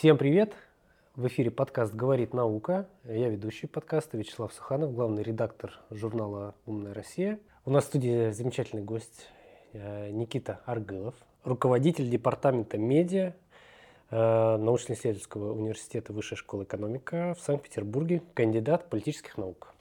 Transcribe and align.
Всем 0.00 0.16
привет! 0.16 0.54
В 1.14 1.26
эфире 1.26 1.50
подкаст 1.50 1.94
«Говорит 1.94 2.32
наука». 2.32 2.88
Я 3.04 3.28
ведущий 3.28 3.66
подкаста 3.66 4.16
Вячеслав 4.16 4.50
Суханов, 4.50 4.94
главный 4.94 5.22
редактор 5.22 5.78
журнала 5.90 6.54
«Умная 6.64 6.94
Россия». 6.94 7.38
У 7.66 7.70
нас 7.70 7.84
в 7.84 7.88
студии 7.88 8.30
замечательный 8.30 8.82
гость 8.82 9.28
э, 9.74 10.08
Никита 10.08 10.62
Аргылов, 10.64 11.14
руководитель 11.44 12.08
департамента 12.08 12.78
медиа 12.78 13.34
э, 14.10 14.56
научно-исследовательского 14.56 15.52
университета 15.52 16.14
Высшей 16.14 16.38
школы 16.38 16.64
экономика 16.64 17.36
в 17.38 17.44
Санкт-Петербурге, 17.44 18.22
кандидат 18.32 18.88
политических 18.88 19.36
наук. 19.36 19.74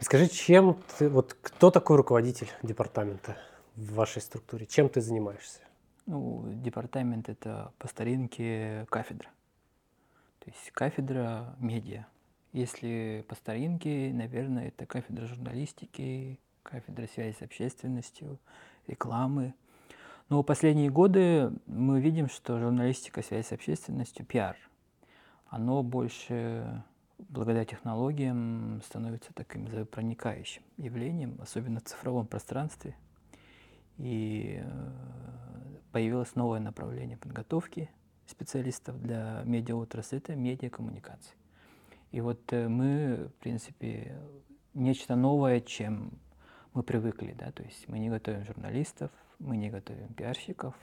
Скажи, 0.00 0.28
чем 0.28 0.78
ты, 0.96 1.10
вот 1.10 1.36
кто 1.42 1.70
такой 1.70 1.98
руководитель 1.98 2.48
департамента 2.62 3.36
в 3.76 3.92
вашей 3.92 4.22
структуре? 4.22 4.64
Чем 4.64 4.88
ты 4.88 5.02
занимаешься? 5.02 5.67
Ну, 6.08 6.42
департамент 6.54 7.28
это 7.28 7.70
по 7.76 7.86
старинке 7.86 8.86
кафедра. 8.88 9.28
То 10.38 10.50
есть 10.50 10.70
кафедра 10.70 11.54
медиа. 11.58 12.06
Если 12.54 13.26
по 13.28 13.34
старинке, 13.34 14.10
наверное, 14.14 14.68
это 14.68 14.86
кафедра 14.86 15.26
журналистики, 15.26 16.40
кафедра 16.62 17.06
связи 17.08 17.36
с 17.36 17.42
общественностью, 17.42 18.38
рекламы. 18.86 19.52
Но 20.30 20.42
последние 20.42 20.88
годы 20.88 21.52
мы 21.66 22.00
видим, 22.00 22.30
что 22.30 22.58
журналистика, 22.58 23.22
связь 23.22 23.48
с 23.48 23.52
общественностью, 23.52 24.24
пиар, 24.24 24.56
оно 25.48 25.82
больше 25.82 26.84
благодаря 27.18 27.66
технологиям 27.66 28.80
становится 28.82 29.34
таким 29.34 29.66
проникающим 29.84 30.62
явлением, 30.78 31.36
особенно 31.42 31.80
в 31.80 31.84
цифровом 31.84 32.26
пространстве. 32.26 32.96
И 33.98 34.62
э, 34.62 35.47
появилось 35.92 36.34
новое 36.34 36.60
направление 36.60 37.16
подготовки 37.16 37.90
специалистов 38.26 39.00
для 39.00 39.42
медиаотрасли– 39.44 40.18
это 40.18 40.34
медиакоммуникации. 40.34 41.34
И 42.10 42.20
вот 42.20 42.52
э, 42.52 42.68
мы, 42.68 43.28
в 43.28 43.42
принципе, 43.42 44.18
нечто 44.74 45.16
новое, 45.16 45.60
чем 45.60 46.18
мы 46.74 46.82
привыкли, 46.82 47.32
да, 47.32 47.52
то 47.52 47.62
есть 47.62 47.88
мы 47.88 47.98
не 47.98 48.10
готовим 48.10 48.44
журналистов, 48.44 49.10
мы 49.38 49.56
не 49.56 49.70
готовим 49.70 50.12
пиарщиков, 50.14 50.74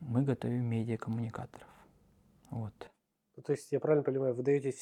мы 0.00 0.22
готовим 0.22 0.64
медиакоммуникаторов. 0.64 1.68
Вот. 2.50 2.90
Ну, 3.36 3.42
то 3.42 3.52
есть 3.52 3.72
я 3.72 3.80
правильно 3.80 4.04
понимаю, 4.04 4.34
вы 4.34 4.42
даете 4.42 4.74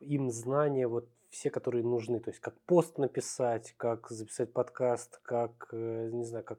им 0.00 0.30
знания, 0.30 0.86
вот 0.86 1.08
все, 1.30 1.50
которые 1.50 1.84
нужны, 1.84 2.20
то 2.20 2.30
есть 2.30 2.40
как 2.40 2.58
пост 2.62 2.98
написать, 2.98 3.74
как 3.76 4.08
записать 4.10 4.52
подкаст, 4.52 5.18
как, 5.22 5.68
э, 5.72 6.10
не 6.12 6.24
знаю, 6.24 6.44
как 6.44 6.58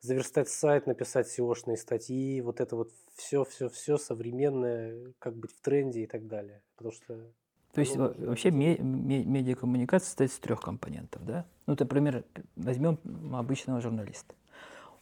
заверстать 0.00 0.48
сайт, 0.48 0.86
написать 0.86 1.26
SEO-шные 1.28 1.76
статьи, 1.76 2.40
вот 2.40 2.60
это 2.60 2.76
вот 2.76 2.92
все, 3.14 3.44
все, 3.44 3.68
все 3.68 3.98
современное, 3.98 5.12
как 5.18 5.36
быть 5.36 5.52
в 5.52 5.60
тренде 5.60 6.02
и 6.02 6.06
так 6.06 6.26
далее. 6.26 6.62
Потому 6.76 6.92
что 6.92 7.32
то 7.72 7.80
есть 7.80 7.96
ну, 7.96 8.12
вообще 8.26 8.50
медиакоммуникация 8.50 10.06
состоит 10.06 10.30
из 10.30 10.38
трех 10.38 10.60
компонентов, 10.60 11.24
да? 11.24 11.46
Ну, 11.66 11.76
например, 11.78 12.24
возьмем 12.56 12.98
обычного 13.34 13.80
журналиста. 13.80 14.34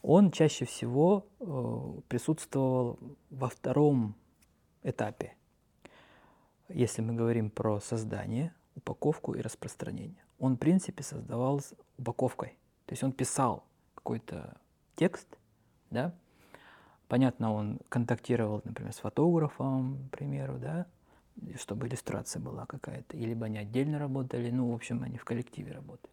Он 0.02 0.30
чаще 0.30 0.64
всего 0.64 1.27
э, 1.41 2.00
присутствовал 2.08 2.98
во 3.30 3.48
втором 3.48 4.14
этапе, 4.83 5.34
если 6.69 7.02
мы 7.02 7.14
говорим 7.14 7.50
про 7.50 7.80
создание, 7.80 8.52
упаковку 8.74 9.34
и 9.34 9.41
распространение. 9.41 10.22
Он, 10.39 10.56
в 10.56 10.58
принципе, 10.58 11.02
создавал 11.02 11.61
упаковкой. 11.98 12.58
То 12.86 12.92
есть 12.92 13.02
он 13.02 13.12
писал 13.12 13.64
какой-то 13.94 14.56
текст, 14.97 15.28
да, 15.91 16.12
понятно, 17.08 17.52
он 17.52 17.78
контактировал, 17.89 18.62
например, 18.64 18.92
с 18.92 18.98
фотографом, 18.98 20.08
к 20.11 20.16
примеру, 20.16 20.58
да, 20.58 20.86
чтобы 21.58 21.86
иллюстрация 21.86 22.41
была 22.41 22.66
какая-то, 22.66 23.17
или 23.17 23.34
бы 23.34 23.47
они 23.47 23.58
отдельно 23.58 23.98
работали, 23.98 24.50
ну, 24.50 24.70
в 24.70 24.74
общем, 24.74 25.02
они 25.02 25.19
в 25.19 25.24
коллективе 25.24 25.72
работали. 25.72 26.12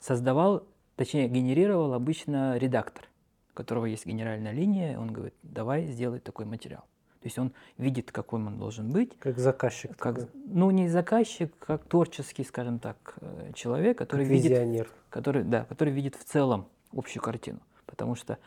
Создавал, 0.00 0.64
точнее, 0.96 1.28
генерировал 1.28 1.94
обычно 1.94 2.56
редактор, 2.58 3.08
у 3.52 3.54
которого 3.54 3.86
есть 3.86 4.06
генеральная 4.06 4.52
линия, 4.52 4.98
он 4.98 5.12
говорит, 5.12 5.34
давай 5.42 5.86
сделай 5.86 6.20
такой 6.20 6.46
материал. 6.46 6.84
То 7.20 7.28
есть 7.28 7.38
он 7.38 7.52
видит, 7.76 8.12
какой 8.12 8.40
он 8.40 8.56
должен 8.56 8.92
быть. 8.92 9.18
Как 9.18 9.36
заказчик. 9.38 9.96
Как, 9.96 10.28
ну, 10.34 10.70
не 10.70 10.88
заказчик, 10.88 11.52
как 11.58 11.84
творческий, 11.84 12.44
скажем 12.44 12.78
так, 12.78 13.16
э, 13.20 13.50
человек, 13.52 13.98
который 13.98 14.26
как 14.26 14.32
видит... 14.32 14.52
Визионер. 14.52 14.88
Который, 15.10 15.42
да, 15.42 15.64
который 15.64 15.92
видит 15.92 16.14
в 16.14 16.22
целом 16.22 16.68
общую 16.92 17.22
картину. 17.22 17.58
Потому 17.86 18.14
что, 18.14 18.38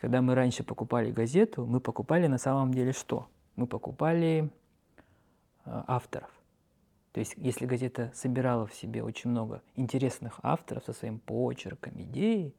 когда 0.00 0.22
мы 0.22 0.34
раньше 0.34 0.62
покупали 0.62 1.10
газету, 1.10 1.66
мы 1.66 1.80
покупали 1.80 2.26
на 2.26 2.38
самом 2.38 2.72
деле 2.72 2.92
что? 2.92 3.28
Мы 3.56 3.66
покупали 3.66 4.50
э, 5.64 5.82
авторов. 5.86 6.30
То 7.12 7.20
есть, 7.20 7.34
если 7.38 7.64
газета 7.64 8.12
собирала 8.14 8.66
в 8.66 8.74
себе 8.74 9.02
очень 9.02 9.30
много 9.30 9.62
интересных 9.74 10.38
авторов 10.42 10.84
со 10.84 10.92
своим 10.92 11.18
почерком, 11.18 11.94
идеей, 11.96 12.54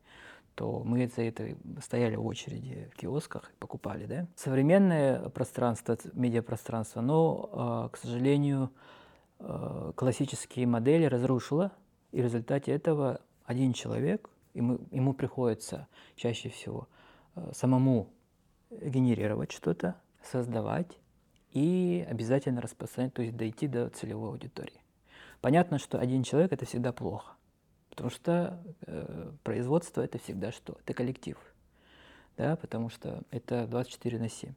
то 0.55 0.81
мы 0.83 1.07
за 1.15 1.21
это 1.21 1.55
стояли 1.83 2.15
в 2.15 2.25
очереди 2.25 2.89
в 2.91 2.97
киосках 2.97 3.51
и 3.51 3.55
покупали. 3.59 4.05
Да? 4.07 4.25
Современное 4.35 5.29
пространство, 5.29 5.95
медиапространство, 6.13 7.03
оно, 7.03 7.91
к 7.93 7.97
сожалению, 7.97 8.71
э, 9.39 9.91
классические 9.95 10.65
модели 10.65 11.05
разрушило, 11.05 11.71
и 12.11 12.21
в 12.21 12.23
результате 12.23 12.71
этого 12.71 13.21
один 13.45 13.73
человек 13.73 14.31
ему, 14.57 14.79
ему 14.91 15.13
приходится 15.13 15.87
чаще 16.15 16.49
всего 16.49 16.87
э, 17.35 17.51
самому 17.53 18.09
генерировать 18.69 19.51
что-то, 19.51 19.95
создавать 20.23 20.97
и 21.51 22.05
обязательно 22.09 22.61
распространять, 22.61 23.13
то 23.13 23.21
есть 23.21 23.37
дойти 23.37 23.67
до 23.67 23.89
целевой 23.89 24.31
аудитории. 24.31 24.81
Понятно, 25.41 25.77
что 25.77 25.99
один 25.99 26.23
человек 26.23 26.51
это 26.51 26.65
всегда 26.65 26.91
плохо, 26.91 27.33
потому 27.89 28.09
что 28.09 28.61
э, 28.85 29.31
производство 29.43 30.01
это 30.01 30.17
всегда 30.17 30.51
что? 30.51 30.77
Это 30.83 30.93
коллектив, 30.93 31.37
да, 32.35 32.55
потому 32.55 32.89
что 32.89 33.23
это 33.31 33.67
24 33.67 34.19
на 34.19 34.29
7, 34.29 34.53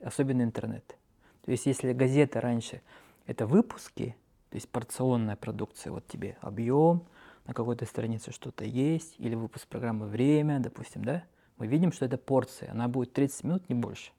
особенно 0.00 0.42
интернет. 0.42 0.96
То 1.44 1.50
есть 1.52 1.66
если 1.66 1.92
газета 1.92 2.40
раньше 2.40 2.80
это 3.26 3.46
выпуски, 3.46 4.16
то 4.50 4.56
есть 4.56 4.68
порционная 4.68 5.36
продукция, 5.36 5.92
вот 5.92 6.06
тебе 6.08 6.38
объем, 6.40 7.06
на 7.48 7.54
какой-то 7.54 7.86
странице 7.86 8.30
что-то 8.30 8.64
есть, 8.64 9.14
или 9.18 9.34
выпуск 9.34 9.66
программы 9.66 10.06
«Время», 10.06 10.60
допустим, 10.60 11.02
да, 11.02 11.24
мы 11.56 11.66
видим, 11.66 11.92
что 11.92 12.04
это 12.04 12.18
порция, 12.18 12.70
она 12.70 12.88
будет 12.88 13.14
30 13.14 13.44
минут, 13.44 13.68
не 13.70 13.74
больше. 13.74 14.12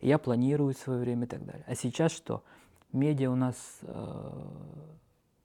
И 0.00 0.08
я 0.08 0.18
планирую 0.18 0.74
свое 0.74 0.98
время 0.98 1.26
и 1.26 1.28
так 1.28 1.44
далее. 1.44 1.62
А 1.68 1.74
сейчас 1.74 2.10
что? 2.10 2.42
Медиа 2.90 3.30
у 3.30 3.36
нас, 3.36 3.56
э, 3.82 4.30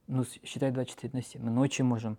ну, 0.08 0.24
считай 0.44 0.72
24 0.72 1.12
на 1.14 1.22
7. 1.22 1.44
Мы 1.44 1.52
ночью 1.52 1.86
можем 1.86 2.18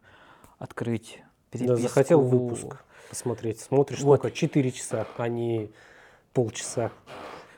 открыть 0.59 1.23
переписку. 1.51 1.77
Да, 1.77 1.83
захотел 1.83 2.21
выпуск 2.21 2.85
посмотреть. 3.09 3.61
Смотришь 3.61 4.01
вот. 4.01 4.21
только 4.21 4.37
4 4.37 4.71
часа, 4.71 5.07
а 5.17 5.29
не 5.29 5.71
полчаса. 6.35 6.93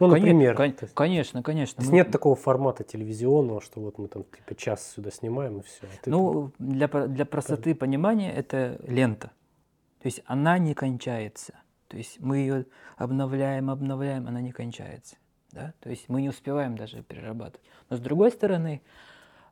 Ну, 0.09 0.15
например. 0.15 0.55
Конечно, 0.55 0.89
конечно. 0.95 1.43
конечно. 1.43 1.85
Мы... 1.85 1.93
Нет 1.93 2.11
такого 2.11 2.37
формата 2.37 2.85
телевизионного, 2.85 3.61
что 3.61 3.81
вот 3.81 3.99
мы 3.99 4.09
там 4.09 4.25
типа 4.25 4.55
час 4.55 4.93
сюда 4.95 5.11
снимаем 5.11 5.59
и 5.59 5.63
все. 5.63 5.87
А 5.87 6.11
ну, 6.11 6.53
там... 6.59 6.69
для, 6.69 6.89
для 6.89 7.25
простоты 7.25 7.75
понимания 7.75 8.33
это 8.33 8.79
лента. 8.87 9.31
То 10.01 10.07
есть 10.07 10.23
она 10.27 10.59
не 10.59 10.75
кончается. 10.75 11.55
То 11.89 11.97
есть 11.97 12.19
мы 12.21 12.39
ее 12.39 12.67
обновляем, 12.97 13.71
обновляем, 13.71 14.27
она 14.27 14.41
не 14.41 14.51
кончается. 14.51 15.17
Да? 15.53 15.75
То 15.81 15.91
есть 15.91 16.09
мы 16.09 16.23
не 16.23 16.31
успеваем 16.31 16.77
даже 16.77 17.03
перерабатывать. 17.03 17.61
Но 17.91 17.97
с 17.97 18.01
другой 18.01 18.33
стороны, 18.33 18.83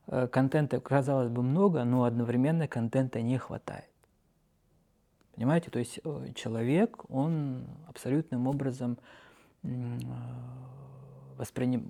э, 0.06 0.27
контента, 0.27 0.81
казалось 0.81 1.28
бы, 1.28 1.43
много, 1.43 1.84
но 1.84 2.05
одновременно 2.05 2.67
контента 2.67 3.21
не 3.21 3.38
хватает. 3.38 3.91
Понимаете? 5.34 5.71
То 5.71 5.78
есть 5.78 6.00
э, 6.03 6.32
человек, 6.34 7.05
он 7.11 7.67
абсолютным 7.87 8.47
образом 8.47 8.99
восприним... 11.37 11.85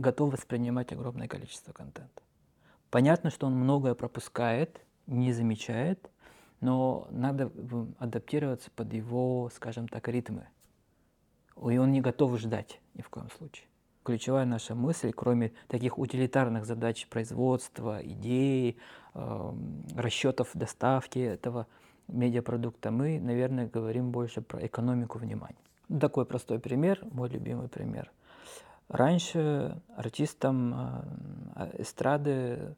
готов 0.00 0.32
воспринимать 0.32 0.92
огромное 0.92 1.28
количество 1.28 1.72
контента. 1.72 2.22
Понятно, 2.90 3.30
что 3.30 3.46
он 3.46 3.54
многое 3.54 3.94
пропускает, 3.94 4.80
не 5.06 5.32
замечает, 5.32 6.10
но 6.60 7.06
надо 7.10 7.50
адаптироваться 7.98 8.70
под 8.70 8.92
его, 8.92 9.50
скажем 9.54 9.88
так, 9.88 10.08
ритмы. 10.08 10.48
И 11.56 11.78
он 11.78 11.90
не 11.92 12.00
готов 12.00 12.38
ждать 12.38 12.80
ни 12.94 13.02
в 13.02 13.08
коем 13.08 13.30
случае. 13.30 13.66
Ключевая 14.04 14.46
наша 14.46 14.74
мысль, 14.74 15.12
кроме 15.12 15.52
таких 15.66 15.98
утилитарных 15.98 16.64
задач 16.64 17.08
производства, 17.08 18.00
идей, 18.04 18.78
э, 19.14 19.52
расчетов 19.96 20.50
доставки 20.54 21.18
этого 21.18 21.66
медиапродукта, 22.06 22.92
мы, 22.92 23.18
наверное, 23.18 23.66
говорим 23.68 24.12
больше 24.12 24.42
про 24.42 24.64
экономику 24.64 25.18
внимания. 25.18 25.56
Такой 25.88 26.26
простой 26.26 26.58
пример, 26.58 27.00
мой 27.12 27.28
любимый 27.28 27.68
пример. 27.68 28.10
Раньше 28.88 29.80
артистам 29.96 30.74
э, 31.54 31.82
эстрады, 31.82 32.74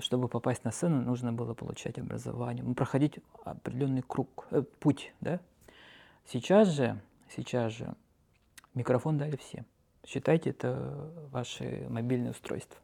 чтобы 0.00 0.28
попасть 0.28 0.64
на 0.64 0.70
сцену, 0.70 1.00
нужно 1.02 1.32
было 1.32 1.54
получать 1.54 1.98
образование, 1.98 2.64
ну, 2.64 2.74
проходить 2.74 3.20
определенный 3.44 4.02
круг, 4.02 4.46
э, 4.50 4.62
путь. 4.80 5.14
Да? 5.20 5.40
Сейчас 6.26 6.68
же, 6.68 7.00
сейчас 7.34 7.72
же 7.72 7.94
Микрофон 8.74 9.18
дали 9.18 9.36
всем. 9.36 9.64
Считайте 10.06 10.50
это 10.50 11.10
ваши 11.30 11.86
мобильные 11.88 12.30
устройства. 12.30 12.78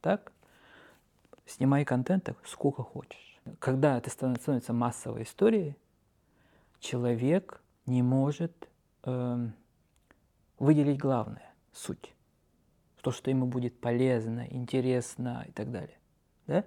Так? 0.00 0.32
Снимай 1.46 1.84
контент 1.84 2.28
сколько 2.44 2.82
хочешь. 2.82 3.40
Когда 3.58 3.98
это 3.98 4.10
становится 4.10 4.72
массовой 4.72 5.24
историей, 5.24 5.76
человек 6.80 7.62
не 7.86 8.02
может 8.02 8.68
э, 9.04 9.48
выделить 10.58 10.98
главное, 10.98 11.54
суть. 11.72 12.14
То, 13.02 13.10
что 13.10 13.30
ему 13.30 13.46
будет 13.46 13.78
полезно, 13.80 14.46
интересно 14.50 15.44
и 15.48 15.52
так 15.52 15.70
далее. 15.70 15.98
Да? 16.46 16.64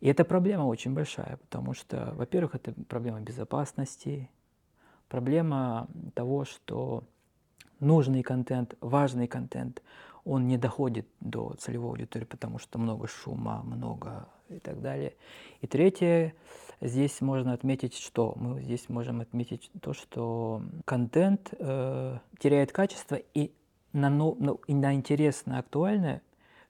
И 0.00 0.08
эта 0.08 0.24
проблема 0.24 0.64
очень 0.64 0.94
большая, 0.94 1.36
потому 1.38 1.74
что, 1.74 2.12
во-первых, 2.16 2.54
это 2.54 2.72
проблема 2.88 3.20
безопасности, 3.20 4.30
проблема 5.08 5.88
того, 6.14 6.44
что 6.44 7.04
нужный 7.80 8.22
контент, 8.22 8.74
важный 8.80 9.26
контент, 9.26 9.82
он 10.24 10.46
не 10.46 10.58
доходит 10.58 11.08
до 11.20 11.54
целевой 11.58 11.90
аудитории, 11.90 12.24
потому 12.24 12.58
что 12.58 12.78
много 12.78 13.08
шума, 13.08 13.62
много 13.62 14.28
и 14.48 14.58
так 14.58 14.80
далее. 14.80 15.14
И 15.60 15.66
третье, 15.66 16.34
здесь 16.80 17.20
можно 17.20 17.52
отметить, 17.52 17.94
что 17.94 18.34
мы 18.36 18.62
здесь 18.62 18.88
можем 18.88 19.20
отметить 19.20 19.70
то, 19.80 19.92
что 19.92 20.62
контент 20.84 21.52
э, 21.58 22.18
теряет 22.38 22.72
качество 22.72 23.16
и 23.34 23.52
на, 23.92 24.10
ну, 24.10 24.60
и 24.66 24.74
на 24.74 24.94
интересное, 24.94 25.58
актуальное 25.58 26.22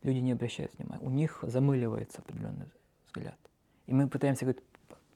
люди 0.03 0.19
не 0.19 0.33
обращают 0.33 0.73
внимания. 0.79 1.05
У 1.05 1.11
них 1.11 1.41
замыливается 1.43 2.21
определенный 2.21 2.67
взгляд. 3.07 3.39
И 3.87 3.93
мы 3.93 4.09
пытаемся 4.09 4.45
говорить, 4.45 4.63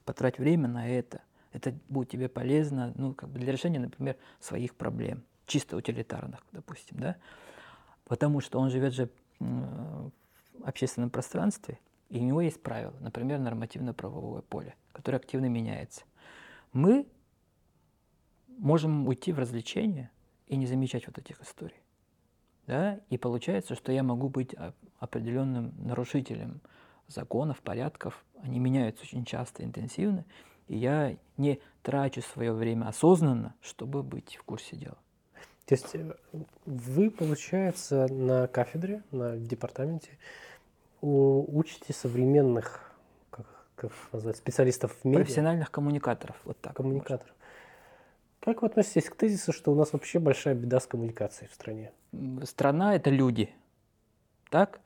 потратить 0.05 0.39
время 0.39 0.69
на 0.69 0.89
это. 0.89 1.21
Это 1.53 1.75
будет 1.89 2.11
тебе 2.11 2.29
полезно 2.29 2.93
ну, 2.97 3.15
как 3.15 3.29
бы 3.29 3.39
для 3.39 3.53
решения, 3.53 3.79
например, 3.79 4.17
своих 4.41 4.75
проблем, 4.75 5.23
чисто 5.47 5.77
утилитарных, 5.77 6.41
допустим. 6.53 6.99
Да? 6.99 7.17
Потому 8.07 8.41
что 8.41 8.59
он 8.59 8.71
живет 8.71 8.95
же 8.95 9.11
в 9.39 10.13
общественном 10.65 11.11
пространстве, 11.11 11.79
и 12.13 12.21
у 12.21 12.25
него 12.25 12.43
есть 12.43 12.63
правила, 12.63 12.95
например, 13.01 13.39
нормативно-правовое 13.39 14.43
поле, 14.43 14.75
которое 14.93 15.17
активно 15.17 15.47
меняется. 15.47 16.03
Мы 16.75 17.07
можем 18.59 19.09
уйти 19.09 19.33
в 19.33 19.39
развлечения 19.39 20.11
и 20.47 20.57
не 20.57 20.67
замечать 20.67 21.07
вот 21.07 21.17
этих 21.17 21.41
историй. 21.41 21.81
Да? 22.67 23.01
И 23.09 23.17
получается, 23.17 23.75
что 23.75 23.93
я 23.93 24.03
могу 24.03 24.29
быть 24.29 24.55
определенным 24.99 25.73
нарушителем 25.79 26.61
законов, 27.09 27.63
порядков, 27.63 28.27
они 28.43 28.59
меняются 28.59 29.05
очень 29.05 29.25
часто, 29.25 29.65
интенсивно, 29.65 30.27
и 30.69 30.77
я 30.77 31.17
не 31.39 31.61
трачу 31.83 32.21
свое 32.21 32.53
время 32.53 32.89
осознанно, 32.89 33.55
чтобы 33.63 34.03
быть 34.03 34.37
в 34.37 34.43
курсе 34.43 34.77
дела. 34.77 34.99
То 35.65 35.77
есть 35.77 35.95
э, 35.95 36.15
вы, 36.67 37.11
получается, 37.11 38.07
на 38.13 38.49
кафедре, 38.49 39.03
на 39.13 39.39
департаменте 39.39 40.19
учите 41.03 41.93
современных, 41.93 42.93
как, 43.31 43.47
как 43.75 43.93
назвать, 44.13 44.37
специалистов 44.37 44.97
в 45.03 45.05
медиа? 45.05 45.21
Профессиональных 45.21 45.71
коммуникаторов, 45.71 46.37
вот 46.45 46.59
так. 46.61 46.75
Коммуникаторов. 46.75 47.35
Как 48.41 48.63
вы 48.63 48.69
относитесь 48.69 49.09
к 49.09 49.17
тезису, 49.17 49.53
что 49.53 49.71
у 49.73 49.75
нас 49.75 49.93
вообще 49.93 50.19
большая 50.19 50.55
беда 50.55 50.81
с 50.81 50.87
коммуникацией 50.87 51.49
в 51.49 51.55
стране? 51.55 51.93
Страна– 52.45 52.95
это 52.97 53.11
люди, 53.11 53.55
так? 54.51 54.81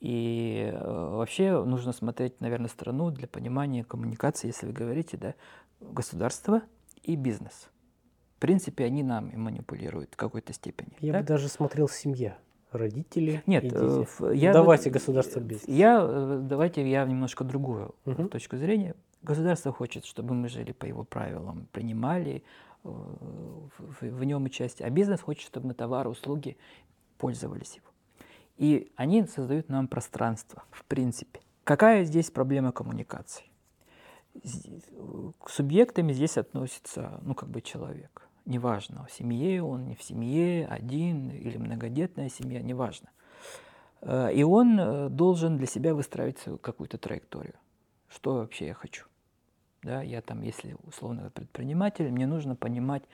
И 0.00 0.68
э, 0.72 0.78
вообще 0.78 1.64
нужно 1.64 1.92
смотреть, 1.92 2.40
наверное, 2.40 2.68
страну 2.68 3.10
для 3.10 3.28
понимания 3.28 3.84
коммуникации, 3.84 4.48
если 4.48 4.66
вы 4.66 4.72
говорите, 4.72 5.16
да, 5.16 5.34
государство 5.80 6.62
и 7.02 7.16
бизнес. 7.16 7.70
В 8.36 8.40
принципе, 8.40 8.84
они 8.84 9.02
нам 9.02 9.28
и 9.28 9.36
манипулируют 9.36 10.14
в 10.14 10.16
какой-то 10.16 10.52
степени. 10.52 10.90
Я 10.98 11.12
да? 11.12 11.20
бы 11.20 11.24
даже 11.24 11.48
смотрел 11.48 11.88
семья. 11.88 12.36
Родители 12.72 13.42
Нет, 13.46 13.64
э, 13.70 14.04
я, 14.34 14.52
давайте 14.52 14.88
государство 14.88 15.40
бизнес. 15.40 15.68
Я, 15.68 16.00
э, 16.08 16.40
давайте 16.42 16.88
я 16.88 17.04
немножко 17.04 17.44
другую 17.44 17.94
угу. 18.06 18.28
точку 18.28 18.56
зрения. 18.56 18.94
Государство 19.22 19.72
хочет, 19.72 20.06
чтобы 20.06 20.34
мы 20.34 20.48
жили 20.48 20.72
по 20.72 20.86
его 20.86 21.04
правилам, 21.04 21.68
принимали 21.72 22.42
в, 22.82 23.68
в, 23.78 24.00
в 24.00 24.24
нем 24.24 24.44
участие, 24.44 24.88
а 24.88 24.90
бизнес 24.90 25.20
хочет, 25.20 25.46
чтобы 25.46 25.68
мы 25.68 25.74
товары, 25.74 26.08
услуги 26.08 26.56
пользовались 27.18 27.76
его. 27.76 27.86
И 28.56 28.90
они 28.96 29.26
создают 29.26 29.68
нам 29.68 29.86
пространство, 29.86 30.62
в 30.70 30.84
принципе. 30.84 31.40
Какая 31.64 32.04
здесь 32.04 32.30
проблема 32.30 32.72
коммуникации? 32.72 33.44
К 35.38 35.48
субъектами 35.48 36.12
здесь 36.12 36.38
относится, 36.38 37.20
ну, 37.22 37.34
как 37.34 37.50
бы 37.50 37.60
человек. 37.60 38.28
Неважно, 38.44 39.06
в 39.06 39.12
семье 39.12 39.62
он, 39.62 39.86
не 39.86 39.94
в 39.94 40.02
семье, 40.02 40.66
один 40.66 41.30
или 41.30 41.56
многодетная 41.58 42.28
семья, 42.28 42.60
неважно. 42.60 43.08
Э, 44.00 44.32
и 44.32 44.42
он 44.42 44.78
э, 44.78 45.08
должен 45.08 45.56
для 45.56 45.66
себя 45.66 45.94
выстраивать 45.94 46.38
какую-то 46.60 46.98
траекторию. 46.98 47.54
Что 48.08 48.34
вообще 48.34 48.66
я 48.66 48.74
хочу? 48.74 49.06
Да, 49.82 50.02
я 50.02 50.20
там, 50.22 50.42
если 50.42 50.76
условно 50.86 51.30
предприниматель, 51.30 52.10
мне 52.10 52.26
нужно 52.26 52.56
понимать, 52.56 53.04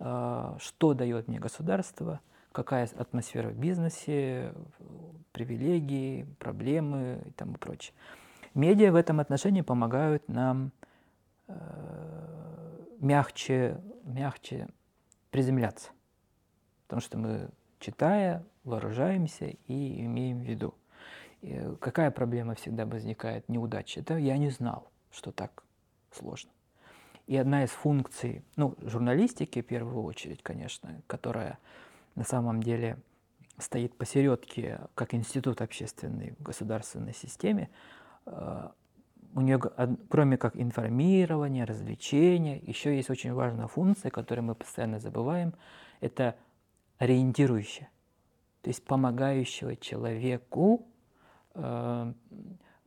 э, 0.00 0.56
что 0.58 0.94
дает 0.94 1.28
мне 1.28 1.38
государство– 1.38 2.20
какая 2.52 2.86
атмосфера 2.96 3.48
в 3.48 3.56
бизнесе, 3.56 4.52
привилегии, 5.32 6.26
проблемы 6.38 7.22
и 7.26 7.30
тому 7.30 7.54
прочее. 7.54 7.94
Медиа 8.54 8.92
в 8.92 8.96
этом 8.96 9.20
отношении 9.20 9.62
помогают 9.62 10.28
нам 10.28 10.70
мягче, 13.00 13.80
мягче 14.02 14.68
приземляться. 15.30 15.90
Потому 16.86 17.00
что 17.00 17.18
мы, 17.18 17.50
читая, 17.78 18.44
вооружаемся 18.64 19.46
и 19.66 20.04
имеем 20.04 20.40
в 20.40 20.44
виду. 20.44 20.74
И 21.40 21.60
какая 21.80 22.10
проблема 22.10 22.54
всегда 22.54 22.86
возникает, 22.86 23.48
неудача? 23.48 24.00
Это 24.00 24.16
я 24.16 24.36
не 24.38 24.50
знал, 24.50 24.90
что 25.10 25.32
так 25.32 25.64
сложно. 26.12 26.50
И 27.26 27.36
одна 27.36 27.64
из 27.64 27.70
функций, 27.70 28.44
ну, 28.56 28.76
журналистики 28.82 29.62
в 29.62 29.66
первую 29.66 30.02
очередь, 30.02 30.42
конечно, 30.42 31.02
которая 31.06 31.58
на 32.14 32.24
самом 32.24 32.62
деле 32.62 32.98
стоит 33.58 33.96
посередке, 33.96 34.80
как 34.94 35.14
институт 35.14 35.60
общественный 35.62 36.34
в 36.38 36.42
государственной 36.42 37.14
системе, 37.14 37.70
э, 38.26 38.68
у 39.34 39.40
нее, 39.40 39.58
кроме 40.08 40.36
как 40.36 40.56
информирования, 40.56 41.64
развлечения, 41.64 42.58
еще 42.58 42.94
есть 42.94 43.10
очень 43.10 43.32
важная 43.32 43.66
функция, 43.66 44.10
которую 44.10 44.44
мы 44.44 44.54
постоянно 44.54 44.98
забываем, 44.98 45.54
это 46.00 46.36
ориентирующая, 46.98 47.90
то 48.60 48.68
есть 48.68 48.84
помогающего 48.84 49.76
человеку 49.76 50.86
э, 51.54 52.12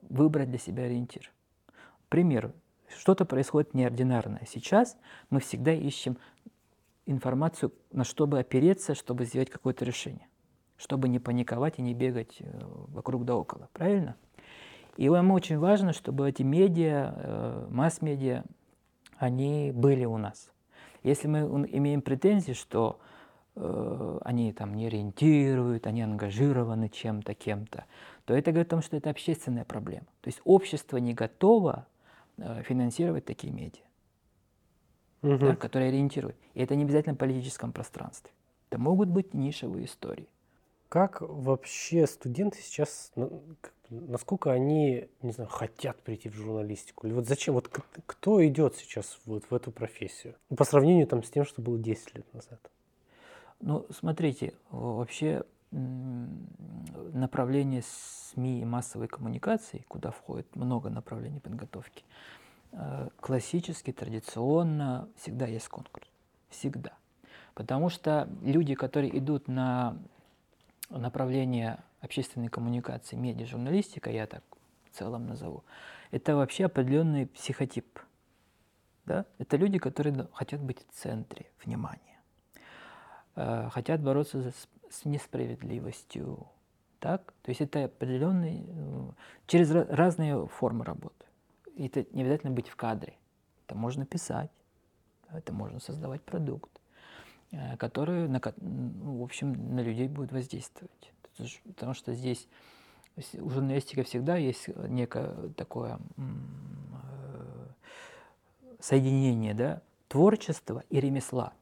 выбрать 0.01 0.49
для 0.49 0.59
себя 0.59 0.83
ориентир. 0.83 1.31
К 1.67 2.09
примеру, 2.09 2.53
что-то 2.95 3.25
происходит 3.25 3.73
неординарное. 3.73 4.45
Сейчас 4.47 4.97
мы 5.29 5.39
всегда 5.39 5.73
ищем 5.73 6.17
информацию, 7.05 7.73
на 7.91 8.03
что 8.03 8.27
бы 8.27 8.39
опереться, 8.39 8.95
чтобы 8.95 9.25
сделать 9.25 9.49
какое-то 9.49 9.85
решение, 9.85 10.27
чтобы 10.77 11.09
не 11.09 11.19
паниковать 11.19 11.79
и 11.79 11.81
не 11.81 11.93
бегать 11.93 12.37
э, 12.39 12.61
вокруг 12.87 13.25
да 13.25 13.35
около. 13.35 13.69
Правильно? 13.73 14.15
И 14.97 15.09
вам 15.09 15.31
очень 15.31 15.57
важно, 15.57 15.93
чтобы 15.93 16.29
эти 16.29 16.43
медиа, 16.43 17.13
э, 17.15 17.67
масс-медиа, 17.69 18.43
они 19.17 19.71
были 19.73 20.05
у 20.05 20.17
нас. 20.17 20.51
Если 21.03 21.27
мы 21.27 21.39
имеем 21.71 22.01
претензии, 22.01 22.53
что 22.53 22.99
э, 23.55 24.19
они 24.23 24.53
там 24.53 24.73
не 24.73 24.87
ориентируют, 24.87 25.87
они 25.87 26.01
ангажированы 26.01 26.89
чем-то, 26.89 27.33
кем-то, 27.33 27.85
то 28.25 28.33
это 28.33 28.51
говорит 28.51 28.67
о 28.67 28.75
том, 28.75 28.81
что 28.81 28.97
это 28.97 29.09
общественная 29.09 29.65
проблема. 29.65 30.07
То 30.21 30.29
есть 30.29 30.41
общество 30.43 30.97
не 30.97 31.13
готово 31.13 31.87
э, 32.37 32.63
финансировать 32.63 33.25
такие 33.25 33.53
медиа 33.53 33.85
угу. 35.25 35.37
да, 35.37 35.55
которые 35.55 35.89
ориентируют. 35.89 36.37
И 36.53 36.61
это 36.61 36.75
не 36.75 36.83
обязательно 36.83 37.15
в 37.15 37.17
политическом 37.17 37.71
пространстве. 37.71 38.31
Это 38.69 38.79
могут 38.79 39.09
быть 39.09 39.33
нишевые 39.33 39.85
истории. 39.85 40.27
Как 40.89 41.21
вообще 41.21 42.07
студенты 42.07 42.59
сейчас, 42.61 43.11
ну, 43.15 43.43
насколько 43.89 44.51
они, 44.51 45.07
не 45.21 45.31
знаю, 45.31 45.49
хотят 45.49 46.01
прийти 46.01 46.29
в 46.29 46.33
журналистику? 46.33 47.07
Или 47.07 47.13
вот 47.13 47.27
зачем? 47.27 47.53
Вот 47.53 47.69
кто 48.05 48.45
идет 48.45 48.75
сейчас 48.75 49.19
вот 49.25 49.43
в 49.49 49.53
эту 49.53 49.71
профессию? 49.71 50.35
По 50.55 50.63
сравнению 50.63 51.07
там 51.07 51.23
с 51.23 51.29
тем, 51.29 51.45
что 51.45 51.61
было 51.61 51.77
10 51.77 52.15
лет 52.15 52.33
назад. 52.33 52.59
Ну, 53.61 53.85
смотрите, 53.89 54.53
вообще 54.69 55.43
направление 57.13 57.83
СМИ 58.33 58.61
и 58.61 58.65
массовой 58.65 59.07
коммуникации, 59.07 59.85
куда 59.87 60.11
входит 60.11 60.55
много 60.55 60.89
направлений 60.89 61.39
подготовки, 61.39 62.03
Э, 62.77 63.07
классически, 63.21 63.91
традиционно 63.93 65.07
всегда 65.17 65.45
есть 65.45 65.67
конкурс. 65.69 66.07
Всегда. 66.49 66.91
Потому 67.53 67.89
что 67.89 68.27
люди, 68.41 68.75
которые 68.75 69.17
идут 69.17 69.47
на 69.47 69.97
направление 70.89 71.79
общественной 72.05 72.47
коммуникации, 72.47 73.15
медиа, 73.15 73.45
журналистика, 73.45 74.09
я 74.09 74.27
так 74.27 74.43
в 74.91 74.97
целом 74.97 75.27
назову, 75.27 75.63
это 76.11 76.35
вообще 76.35 76.65
определенный 76.65 77.27
психотип. 77.27 77.99
Да? 79.05 79.25
Это 79.37 79.57
люди, 79.57 79.77
которые 79.77 80.27
хотят 80.33 80.61
быть 80.61 80.79
в 80.89 80.95
центре 80.95 81.45
внимания. 81.63 82.01
э, 83.35 83.69
хотят 83.71 84.01
бороться 84.01 84.41
за, 84.41 84.51
с 84.89 85.03
несправедливостью. 85.05 86.47
Так? 86.99 87.33
То 87.41 87.51
есть 87.51 87.61
это 87.61 87.85
определенный, 87.85 88.65
э, 88.65 89.09
через 89.47 89.71
разные 89.71 90.47
формы 90.47 90.85
работы. 90.85 91.25
И 91.75 91.87
это 91.87 92.05
не 92.13 92.21
обязательно 92.21 92.53
быть 92.53 92.69
в 92.69 92.75
кадре. 92.75 93.15
Это 93.65 93.75
можно 93.75 94.05
писать, 94.05 94.51
это 95.31 95.53
можно 95.53 95.79
создавать 95.79 96.21
продукт, 96.21 96.71
э, 97.51 97.77
который, 97.77 98.27
на, 98.29 98.39
в 98.39 99.23
общем, 99.23 99.75
на 99.75 99.81
людей 99.81 100.07
будет 100.07 100.31
воздействовать. 100.31 101.11
Потому 101.65 101.93
что 101.93 102.13
здесь 102.13 102.47
у 103.33 103.49
журналистики 103.49 104.03
всегда 104.03 104.37
есть 104.37 104.67
некое 104.89 105.49
такое 105.55 105.99
э, 106.17 106.21
соединение 108.79 109.53
да, 109.53 109.81
творчества 110.07 110.83
и 110.89 110.99
ремесла. 110.99 111.53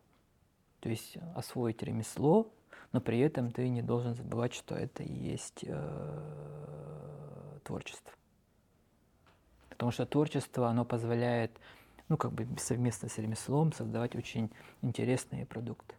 То 0.79 0.89
есть 0.89 1.17
освоить 1.35 1.81
ремесло, 1.83 2.51
но 2.91 3.01
при 3.01 3.19
этом 3.19 3.51
ты 3.51 3.69
не 3.69 3.81
должен 3.81 4.15
забывать, 4.15 4.53
что 4.53 4.75
это 4.75 5.03
и 5.03 5.13
есть 5.13 5.63
э, 5.63 7.59
творчество. 7.63 8.11
Потому 9.69 9.91
что 9.91 10.05
творчество, 10.05 10.69
оно 10.69 10.85
позволяет, 10.85 11.51
ну, 12.09 12.17
как 12.17 12.31
бы 12.31 12.47
совместно 12.59 13.09
с 13.09 13.17
ремеслом 13.17 13.73
создавать 13.73 14.15
очень 14.15 14.51
интересные 14.81 15.45
продукты. 15.45 15.95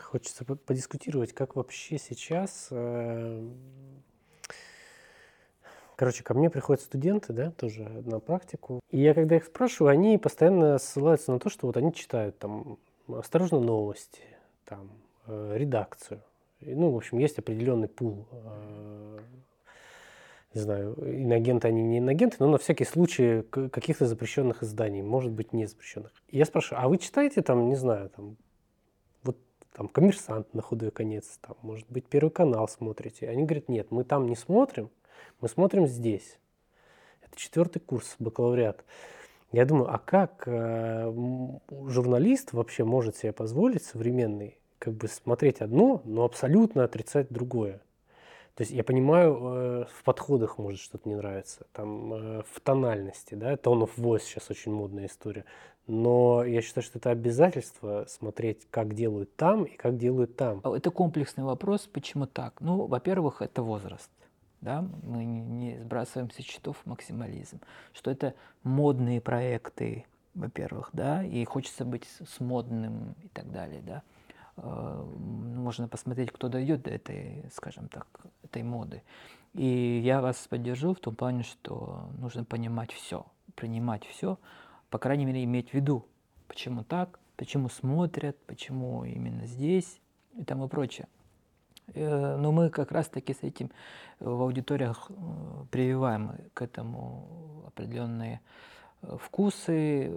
Хочется 0.00 0.44
подискутировать, 0.44 1.32
как 1.32 1.56
вообще 1.56 1.98
сейчас... 1.98 2.68
Э, 2.70 3.48
короче, 5.96 6.22
ко 6.22 6.34
мне 6.34 6.50
приходят 6.50 6.82
студенты, 6.82 7.32
да, 7.32 7.50
тоже 7.50 7.82
на 7.82 8.20
практику. 8.20 8.80
И 8.90 9.00
я 9.00 9.14
когда 9.14 9.36
их 9.36 9.44
спрашиваю, 9.44 9.92
они 9.92 10.18
постоянно 10.18 10.78
ссылаются 10.78 11.32
на 11.32 11.38
то, 11.38 11.50
что 11.50 11.66
вот 11.66 11.76
они 11.76 11.92
читают 11.92 12.38
там 12.38 12.78
«Осторожно, 13.08 13.60
новости», 13.60 14.22
там 14.64 14.90
э, 15.26 15.54
редакцию. 15.56 16.22
И, 16.60 16.74
ну, 16.74 16.90
в 16.90 16.96
общем, 16.96 17.18
есть 17.18 17.38
определенный 17.38 17.88
пул 17.88 18.26
э, 18.30 19.18
не 20.54 20.60
знаю, 20.60 20.94
иногенты 21.00 21.68
они 21.68 21.82
не 21.82 21.98
иногенты, 21.98 22.36
но 22.38 22.48
на 22.48 22.58
всякий 22.58 22.84
случай 22.84 23.42
каких-то 23.42 24.06
запрещенных 24.06 24.62
изданий, 24.62 25.02
может 25.02 25.32
быть, 25.32 25.52
не 25.52 25.66
запрещенных. 25.66 26.12
Я 26.30 26.44
спрашиваю, 26.44 26.84
а 26.84 26.88
вы 26.88 26.98
читаете 26.98 27.42
там, 27.42 27.68
не 27.68 27.76
знаю, 27.76 28.10
там, 28.10 28.36
там 29.72 29.88
коммерсант 29.88 30.52
на 30.54 30.62
худой 30.62 30.90
конец, 30.90 31.38
там, 31.40 31.56
может 31.62 31.86
быть, 31.88 32.06
Первый 32.06 32.30
канал 32.30 32.68
смотрите. 32.68 33.28
Они 33.28 33.44
говорят, 33.44 33.68
нет, 33.68 33.90
мы 33.90 34.04
там 34.04 34.26
не 34.26 34.36
смотрим, 34.36 34.90
мы 35.40 35.48
смотрим 35.48 35.86
здесь. 35.86 36.38
Это 37.22 37.36
четвертый 37.36 37.80
курс 37.80 38.16
бакалавриат. 38.18 38.84
Я 39.52 39.66
думаю, 39.66 39.92
а 39.92 39.98
как 39.98 40.44
э, 40.46 41.12
журналист 41.86 42.52
вообще 42.52 42.84
может 42.84 43.16
себе 43.16 43.32
позволить 43.32 43.84
современный 43.84 44.58
как 44.78 44.94
бы 44.94 45.08
смотреть 45.08 45.60
одно, 45.60 46.00
но 46.04 46.24
абсолютно 46.24 46.84
отрицать 46.84 47.28
другое? 47.30 47.80
То 48.54 48.62
есть 48.62 48.72
я 48.72 48.84
понимаю, 48.84 49.34
э, 49.34 49.84
в 49.94 50.04
подходах 50.04 50.58
может 50.58 50.80
что-то 50.80 51.08
не 51.08 51.14
нравится, 51.14 51.66
там 51.72 52.12
э, 52.12 52.42
в 52.50 52.60
тональности, 52.60 53.34
да, 53.34 53.54
tone 53.54 53.82
of 53.82 53.90
voice 53.96 54.20
сейчас 54.20 54.50
очень 54.50 54.72
модная 54.72 55.06
история. 55.06 55.44
Но 55.86 56.44
я 56.44 56.62
считаю, 56.62 56.84
что 56.84 56.98
это 56.98 57.10
обязательство 57.10 58.06
смотреть, 58.08 58.66
как 58.70 58.94
делают 58.94 59.34
там 59.36 59.64
и 59.64 59.76
как 59.76 59.98
делают 59.98 60.36
там. 60.36 60.60
Это 60.60 60.90
комплексный 60.90 61.44
вопрос, 61.44 61.88
почему 61.92 62.26
так? 62.26 62.60
Ну, 62.60 62.86
во-первых, 62.86 63.42
это 63.42 63.62
возраст. 63.62 64.10
Да? 64.60 64.86
Мы 65.02 65.24
не 65.24 65.78
сбрасываем 65.78 66.30
со 66.30 66.42
счетов 66.42 66.76
максимализм. 66.84 67.60
Что 67.92 68.12
это 68.12 68.34
модные 68.62 69.20
проекты, 69.20 70.06
во-первых, 70.34 70.90
да, 70.92 71.24
и 71.24 71.44
хочется 71.44 71.84
быть 71.84 72.06
с 72.24 72.40
модным 72.40 73.14
и 73.22 73.28
так 73.28 73.50
далее, 73.50 73.82
да. 73.82 74.02
Э, 74.56 75.04
можно 75.16 75.88
посмотреть, 75.88 76.30
кто 76.30 76.48
дойдет 76.48 76.82
до 76.82 76.90
этой, 76.90 77.44
скажем 77.52 77.88
так, 77.88 78.06
этой 78.42 78.62
моды. 78.62 79.02
И 79.54 80.00
я 80.02 80.22
вас 80.22 80.46
поддержу 80.48 80.94
в 80.94 81.00
том 81.00 81.14
плане, 81.14 81.42
что 81.42 82.08
нужно 82.18 82.44
понимать 82.44 82.92
все, 82.92 83.26
принимать 83.54 84.06
все, 84.06 84.38
по 84.92 84.98
крайней 84.98 85.24
мере, 85.24 85.42
иметь 85.42 85.70
в 85.70 85.74
виду, 85.74 86.06
почему 86.48 86.84
так, 86.84 87.18
почему 87.38 87.70
смотрят, 87.70 88.36
почему 88.46 89.04
именно 89.04 89.46
здесь 89.46 90.00
и 90.34 90.44
тому 90.44 90.68
прочее. 90.68 91.08
Э, 91.94 92.36
но 92.36 92.52
мы 92.52 92.68
как 92.68 92.92
раз-таки 92.92 93.32
с 93.32 93.42
этим 93.42 93.70
в 94.20 94.42
аудиториях 94.42 95.06
э, 95.08 95.14
прививаем 95.70 96.32
к 96.52 96.60
этому 96.60 97.64
определенные 97.68 98.42
вкусы, 99.00 100.14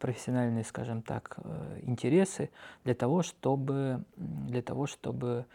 профессиональные, 0.00 0.64
скажем 0.64 1.02
так, 1.02 1.38
э, 1.44 1.80
интересы 1.82 2.50
для 2.82 2.96
того, 2.96 3.22
чтобы, 3.22 4.02
для 4.16 4.62
того, 4.62 4.88
чтобы 4.88 5.46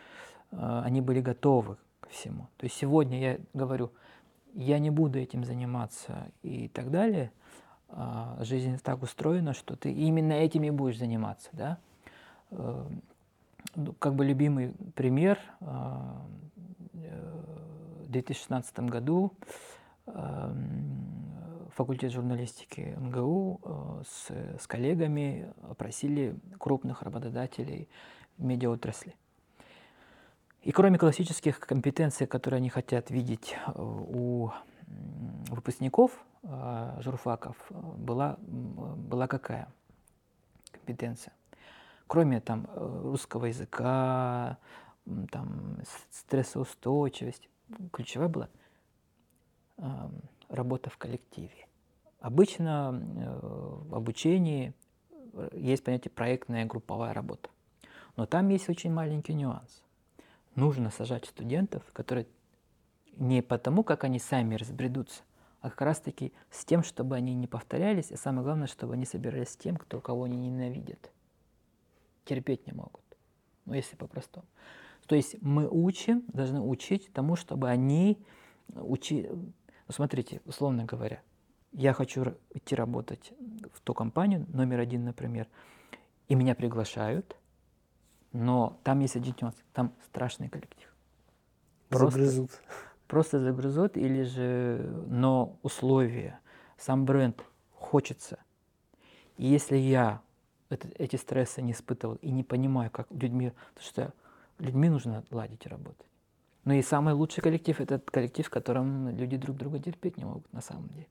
э, 0.51 0.81
они 0.85 1.01
были 1.01 1.19
готовы 1.19 1.75
ко 1.99 2.09
всему. 2.09 2.47
То 2.55 2.63
есть 2.63 2.77
сегодня 2.77 3.19
я 3.19 3.39
говорю, 3.53 3.91
я 4.53 4.79
не 4.79 4.89
буду 4.89 5.19
этим 5.19 5.43
заниматься 5.43 6.31
и 6.43 6.69
так 6.69 6.91
далее. 6.91 7.33
А 7.93 8.37
жизнь 8.41 8.79
так 8.83 9.03
устроена, 9.03 9.53
что 9.53 9.75
ты 9.75 9.91
именно 9.91 10.33
этим 10.33 10.63
и 10.63 10.69
будешь 10.69 10.97
заниматься. 10.97 11.49
Да? 11.53 11.77
Э, 12.51 12.85
ну, 13.75 13.93
как 13.99 14.15
бы 14.15 14.25
любимый 14.25 14.73
пример. 14.95 15.39
В 18.01 18.11
2016 18.11 18.79
году 18.81 19.31
факультет 21.75 22.11
журналистики 22.11 22.95
МГУ 22.99 23.59
э, 23.63 24.03
с, 24.07 24.61
с 24.61 24.67
коллегами 24.67 25.51
опросили 25.69 26.35
крупных 26.59 27.01
работодателей 27.01 27.87
медиаотрасли. 28.37 29.15
И 30.63 30.71
кроме 30.71 30.99
классических 30.99 31.59
компетенций, 31.59 32.27
которые 32.27 32.59
они 32.59 32.69
хотят 32.69 33.09
видеть 33.09 33.55
э, 33.65 33.71
у 33.75 34.51
выпускников 35.49 36.11
э, 36.43 36.97
журфаков, 37.01 37.55
была, 37.69 38.37
была 38.39 39.27
какая 39.27 39.67
компетенция? 40.71 41.33
Кроме 42.07 42.41
там 42.41 42.67
русского 42.75 43.45
языка, 43.45 44.57
там, 45.31 45.77
стрессоустойчивость, 46.11 47.49
ключевая 47.91 48.29
была 48.29 48.49
работа 50.49 50.89
в 50.89 50.97
коллективе. 50.97 51.67
Обычно 52.19 53.01
э, 53.01 53.39
в 53.87 53.95
обучении 53.95 54.73
э, 55.33 55.49
есть 55.53 55.83
понятие 55.83 56.11
проектная 56.11 56.65
групповая 56.65 57.13
работа. 57.13 57.49
Но 58.15 58.27
там 58.27 58.49
есть 58.49 58.69
очень 58.69 58.91
маленький 58.93 59.33
нюанс. 59.33 59.83
Нужно 60.55 60.91
сажать 60.91 61.25
студентов, 61.25 61.83
которые 61.93 62.27
не 63.17 63.41
потому, 63.41 63.83
как 63.83 64.03
они 64.03 64.19
сами 64.19 64.55
разбредутся, 64.55 65.23
а 65.61 65.69
как 65.69 65.81
раз-таки 65.81 66.33
с 66.49 66.65
тем, 66.65 66.83
чтобы 66.83 67.15
они 67.15 67.33
не 67.35 67.47
повторялись, 67.47 68.11
и 68.11 68.15
самое 68.15 68.43
главное, 68.43 68.67
чтобы 68.67 68.93
они 68.93 69.05
собирались 69.05 69.49
с 69.49 69.57
тем, 69.57 69.77
кто, 69.77 69.99
кого 69.99 70.23
они 70.23 70.37
ненавидят. 70.37 71.11
Терпеть 72.25 72.65
не 72.67 72.73
могут. 72.73 73.03
Ну, 73.65 73.73
если 73.73 73.95
по-простому. 73.95 74.45
То 75.07 75.15
есть 75.15 75.41
мы 75.41 75.67
учим, 75.69 76.23
должны 76.27 76.61
учить 76.61 77.11
тому, 77.13 77.35
чтобы 77.35 77.69
они 77.69 78.17
учи, 78.73 79.27
ну, 79.29 79.53
смотрите, 79.89 80.41
условно 80.45 80.85
говоря, 80.85 81.21
я 81.73 81.93
хочу 81.93 82.35
идти 82.53 82.75
работать 82.75 83.33
в 83.73 83.81
ту 83.81 83.93
компанию, 83.93 84.45
номер 84.49 84.79
один, 84.79 85.03
например, 85.05 85.47
и 86.27 86.35
меня 86.35 86.55
приглашают, 86.55 87.35
но 88.31 88.79
там 88.83 88.99
есть 88.99 89.15
один 89.15 89.35
нюанс, 89.41 89.55
там 89.73 89.93
страшный 90.05 90.49
коллектив. 90.49 90.87
Просто. 91.89 92.47
Просто 93.11 93.39
загрызут, 93.39 93.97
или 93.97 94.23
же, 94.23 94.89
но 95.07 95.57
условия, 95.63 96.39
сам 96.77 97.03
бренд 97.03 97.43
хочется. 97.73 98.39
И 99.35 99.45
если 99.47 99.75
я 99.75 100.21
это, 100.69 100.87
эти 100.97 101.17
стрессы 101.17 101.61
не 101.61 101.73
испытывал 101.73 102.15
и 102.21 102.31
не 102.31 102.43
понимаю, 102.45 102.89
как 102.89 103.07
людьми, 103.11 103.51
потому 103.73 103.85
что 103.85 104.13
людьми 104.59 104.87
нужно 104.87 105.25
ладить 105.29 105.65
и 105.65 105.67
работать. 105.67 106.07
Ну 106.63 106.73
и 106.73 106.81
самый 106.81 107.13
лучший 107.13 107.41
коллектив– 107.41 107.77
это 107.81 107.99
коллектив, 107.99 108.47
в 108.47 108.49
котором 108.49 109.09
люди 109.09 109.35
друг 109.35 109.57
друга 109.57 109.79
терпеть 109.79 110.15
не 110.15 110.23
могут 110.23 110.53
на 110.53 110.61
самом 110.61 110.87
деле. 110.87 111.07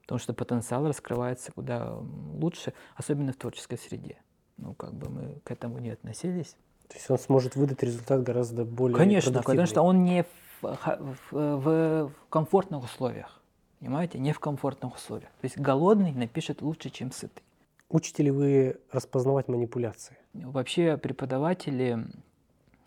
Потому 0.00 0.18
что 0.18 0.34
потенциал 0.34 0.88
раскрывается 0.88 1.52
куда 1.52 1.98
лучше, 2.34 2.72
особенно 2.96 3.32
в 3.32 3.36
творческой 3.36 3.78
среде. 3.78 4.16
Ну, 4.56 4.74
как 4.74 4.92
бы 4.92 5.08
мы 5.08 5.40
к 5.44 5.52
этому 5.52 5.78
не 5.78 5.90
относились. 5.90 6.56
То 6.88 6.96
есть 6.96 7.08
он 7.08 7.18
сможет 7.20 7.54
выдать 7.54 7.80
результат 7.84 8.24
гораздо 8.24 8.64
более 8.64 8.98
Конечно, 8.98 9.40
потому 9.40 9.66
что 9.66 9.82
он 9.82 10.02
не 10.02 10.26
в, 10.62 11.30
в, 11.30 12.06
в, 12.10 12.12
комфортных 12.30 12.84
условиях. 12.84 13.40
Понимаете? 13.80 14.18
Не 14.18 14.32
в 14.32 14.40
комфортных 14.40 14.94
условиях. 14.94 15.30
То 15.40 15.44
есть 15.44 15.58
голодный 15.58 16.12
напишет 16.12 16.62
лучше, 16.62 16.90
чем 16.90 17.10
сытый. 17.10 17.42
Учите 17.88 18.22
ли 18.22 18.30
вы 18.30 18.80
распознавать 18.90 19.48
манипуляции? 19.48 20.16
Вообще 20.32 20.96
преподаватели 20.96 22.06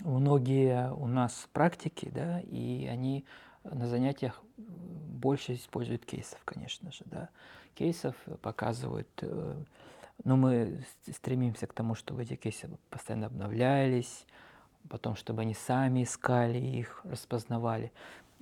многие 0.03 0.91
у 0.94 1.05
нас 1.05 1.48
практики, 1.53 2.10
да, 2.13 2.39
и 2.39 2.88
они 2.89 3.25
на 3.63 3.88
занятиях 3.88 4.41
больше 4.58 5.55
используют 5.55 6.05
кейсов, 6.05 6.39
конечно 6.46 6.91
же, 6.91 7.03
да. 7.05 7.29
Кейсов 7.75 8.15
показывают, 8.41 9.10
э, 9.22 9.63
Но 10.24 10.38
мы 10.38 10.79
стремимся 11.12 11.67
к 11.67 11.74
тому, 11.74 11.94
чтобы 11.94 12.24
эти 12.24 12.36
кейсы 12.36 12.70
постоянно 12.89 13.27
обновлялись, 13.27 14.25
потом, 14.89 15.15
чтобы 15.15 15.42
они 15.42 15.54
сами 15.54 16.04
искали 16.04 16.58
их, 16.58 17.01
распознавали. 17.04 17.92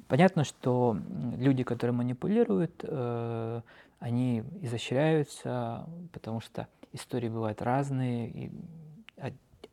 Понятно, 0.07 0.43
что 0.43 0.97
люди, 1.37 1.63
которые 1.63 1.95
манипулируют, 1.95 2.83
э, 2.83 3.61
они 3.99 4.43
изощряются, 4.61 5.87
потому 6.11 6.41
что 6.41 6.67
истории 6.91 7.29
бывают 7.29 7.61
разные, 7.61 8.29
и 8.29 8.51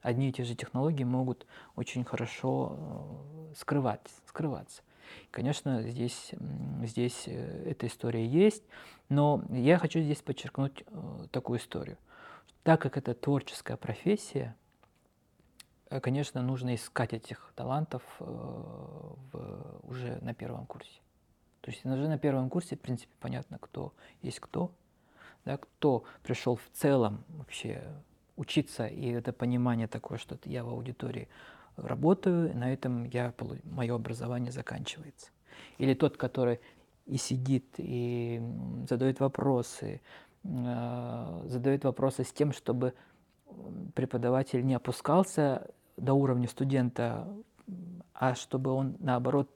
одни 0.02 0.28
и 0.30 0.32
те 0.32 0.44
же 0.44 0.54
технологии 0.54 1.04
могут 1.04 1.46
очень 1.76 2.04
хорошо 2.04 2.76
э, 3.50 3.54
скрывать, 3.56 4.00
скрываться. 4.26 4.82
Конечно, 5.30 5.82
здесь, 5.82 6.32
здесь 6.84 7.24
э, 7.26 7.70
эта 7.70 7.86
история 7.86 8.26
есть, 8.26 8.62
но 9.08 9.42
я 9.50 9.78
хочу 9.78 10.00
здесь 10.00 10.22
подчеркнуть 10.22 10.84
такую 11.32 11.58
историю. 11.58 11.98
Так 12.62 12.80
как 12.82 12.96
это 12.96 13.14
творческая 13.14 13.76
профессия, 13.76 14.54
конечно, 15.98 16.40
нужно 16.40 16.76
искать 16.76 17.12
этих 17.12 17.52
талантов 17.56 18.02
в, 18.20 19.18
уже 19.82 20.18
на 20.22 20.34
первом 20.34 20.66
курсе. 20.66 21.00
То 21.62 21.70
есть 21.70 21.84
уже 21.84 22.08
на 22.08 22.18
первом 22.18 22.48
курсе, 22.48 22.76
в 22.76 22.80
принципе, 22.80 23.12
понятно, 23.18 23.58
кто 23.58 23.92
есть 24.22 24.38
кто, 24.38 24.70
да, 25.44 25.56
кто 25.56 26.04
пришел 26.22 26.56
в 26.56 26.68
целом 26.72 27.24
вообще 27.28 27.82
учиться, 28.36 28.86
и 28.86 29.10
это 29.10 29.32
понимание 29.32 29.88
такое, 29.88 30.18
что 30.18 30.38
я 30.44 30.64
в 30.64 30.68
аудитории 30.68 31.28
работаю, 31.76 32.56
на 32.56 32.72
этом 32.72 33.04
я, 33.04 33.34
мое 33.64 33.94
образование 33.94 34.52
заканчивается. 34.52 35.30
Или 35.78 35.94
тот, 35.94 36.16
который 36.16 36.60
и 37.06 37.16
сидит, 37.16 37.66
и 37.78 38.40
задает 38.88 39.20
вопросы, 39.20 40.00
э, 40.44 41.42
задает 41.46 41.84
вопросы 41.84 42.24
с 42.24 42.32
тем, 42.32 42.52
чтобы 42.52 42.94
преподаватель 43.94 44.64
не 44.64 44.74
опускался 44.74 45.70
до 45.96 46.14
уровня 46.14 46.48
студента, 46.48 47.28
а 48.14 48.34
чтобы 48.34 48.72
он, 48.72 48.96
наоборот, 48.98 49.48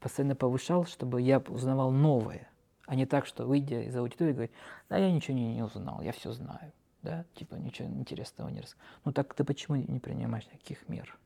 постоянно 0.00 0.34
повышал, 0.34 0.86
чтобы 0.86 1.20
я 1.20 1.38
узнавал 1.38 1.90
новое, 1.90 2.48
а 2.86 2.94
не 2.94 3.06
так, 3.06 3.26
что 3.26 3.46
выйдя 3.46 3.82
из 3.82 3.96
аудитории, 3.96 4.32
говорит, 4.32 4.52
да 4.88 4.96
я 4.96 5.10
ничего 5.10 5.36
не, 5.36 5.54
не 5.54 5.62
узнал, 5.62 6.00
я 6.02 6.12
все 6.12 6.32
знаю 6.32 6.72
да, 7.06 7.24
типа 7.34 7.54
ничего 7.54 7.88
интересного 7.88 8.48
не 8.50 8.60
рассказал. 8.60 8.84
Ну 9.04 9.12
так 9.12 9.32
ты 9.32 9.44
почему 9.44 9.76
не 9.76 10.00
принимаешь 10.00 10.46
никаких 10.52 10.88
мер? 10.88 11.16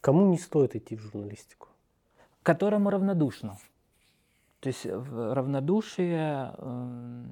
Кому 0.00 0.30
не 0.30 0.38
стоит 0.38 0.76
идти 0.76 0.96
в 0.96 1.00
журналистику? 1.00 1.68
Которому 2.42 2.90
равнодушно. 2.90 3.58
То 4.60 4.68
есть 4.68 4.86
равнодушие, 4.86 6.54
эм, 6.56 7.26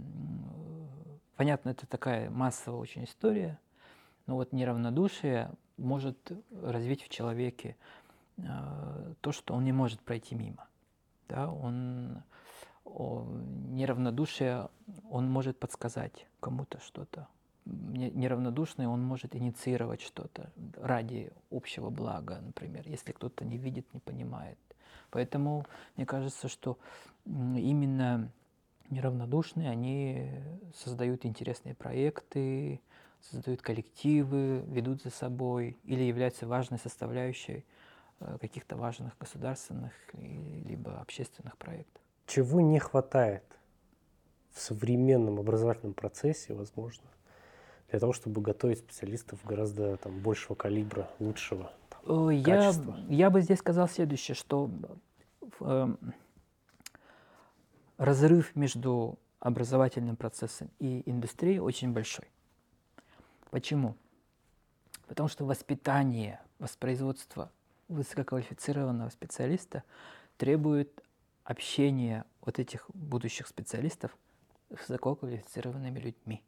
понятно, 1.36 1.70
это 1.70 1.86
такая 1.86 2.28
массовая 2.28 2.80
очень 2.80 3.04
история, 3.04 3.58
но 4.26 4.34
вот 4.34 4.52
неравнодушие 4.52 5.50
может 5.76 6.32
развить 6.62 7.02
в 7.02 7.08
человеке 7.08 7.76
э, 8.38 9.14
то, 9.20 9.32
что 9.32 9.54
он 9.54 9.64
не 9.64 9.72
может 9.72 10.00
пройти 10.00 10.34
мимо. 10.34 10.66
Да? 11.28 11.50
Он, 11.50 12.22
он, 12.84 13.74
неравнодушие, 13.74 14.68
он 15.10 15.30
может 15.30 15.58
подсказать 15.58 16.26
кому-то 16.40 16.80
что-то, 16.80 17.28
неравнодушный, 17.64 18.86
он 18.86 19.02
может 19.02 19.36
инициировать 19.36 20.00
что-то 20.00 20.50
ради 20.76 21.30
общего 21.50 21.90
блага, 21.90 22.40
например, 22.40 22.82
если 22.86 23.12
кто-то 23.12 23.44
не 23.44 23.56
видит, 23.56 23.86
не 23.94 24.00
понимает. 24.00 24.58
Поэтому 25.10 25.64
мне 25.96 26.06
кажется, 26.06 26.48
что 26.48 26.78
именно 27.24 28.30
неравнодушные, 28.90 29.70
они 29.70 30.30
создают 30.74 31.24
интересные 31.24 31.74
проекты, 31.74 32.80
создают 33.30 33.62
коллективы, 33.62 34.64
ведут 34.66 35.02
за 35.02 35.10
собой 35.10 35.76
или 35.84 36.02
являются 36.02 36.46
важной 36.46 36.78
составляющей 36.78 37.64
э, 38.20 38.38
каких-то 38.40 38.76
важных 38.76 39.16
государственных 39.18 39.92
либо 40.12 41.00
общественных 41.00 41.56
проектов. 41.56 42.02
Чего 42.26 42.60
не 42.60 42.78
хватает 42.78 43.44
в 44.50 44.60
современном 44.60 45.38
образовательном 45.38 45.94
процессе, 45.94 46.54
возможно, 46.54 47.04
для 47.90 48.00
того, 48.00 48.12
чтобы 48.12 48.40
готовить 48.40 48.78
специалистов 48.78 49.38
гораздо 49.44 49.96
там, 49.98 50.18
большего 50.20 50.54
калибра, 50.54 51.10
лучшего 51.18 51.72
там, 51.90 52.30
я, 52.30 52.44
качества? 52.44 52.96
Я 53.08 53.30
бы 53.30 53.40
здесь 53.40 53.58
сказал 53.58 53.88
следующее, 53.88 54.34
что 54.34 54.70
э, 55.60 55.94
разрыв 57.98 58.54
между 58.56 59.18
образовательным 59.40 60.16
процессом 60.16 60.70
и 60.78 61.02
индустрией 61.06 61.58
очень 61.58 61.92
большой. 61.92 62.26
Почему? 63.52 63.94
Потому 65.06 65.28
что 65.28 65.44
воспитание, 65.44 66.40
воспроизводство 66.58 67.52
высококвалифицированного 67.86 69.10
специалиста 69.10 69.84
требует 70.38 70.90
общения 71.44 72.24
вот 72.40 72.58
этих 72.58 72.86
будущих 72.94 73.46
специалистов 73.46 74.16
с 74.70 74.88
высококвалифицированными 74.88 76.00
людьми 76.00 76.42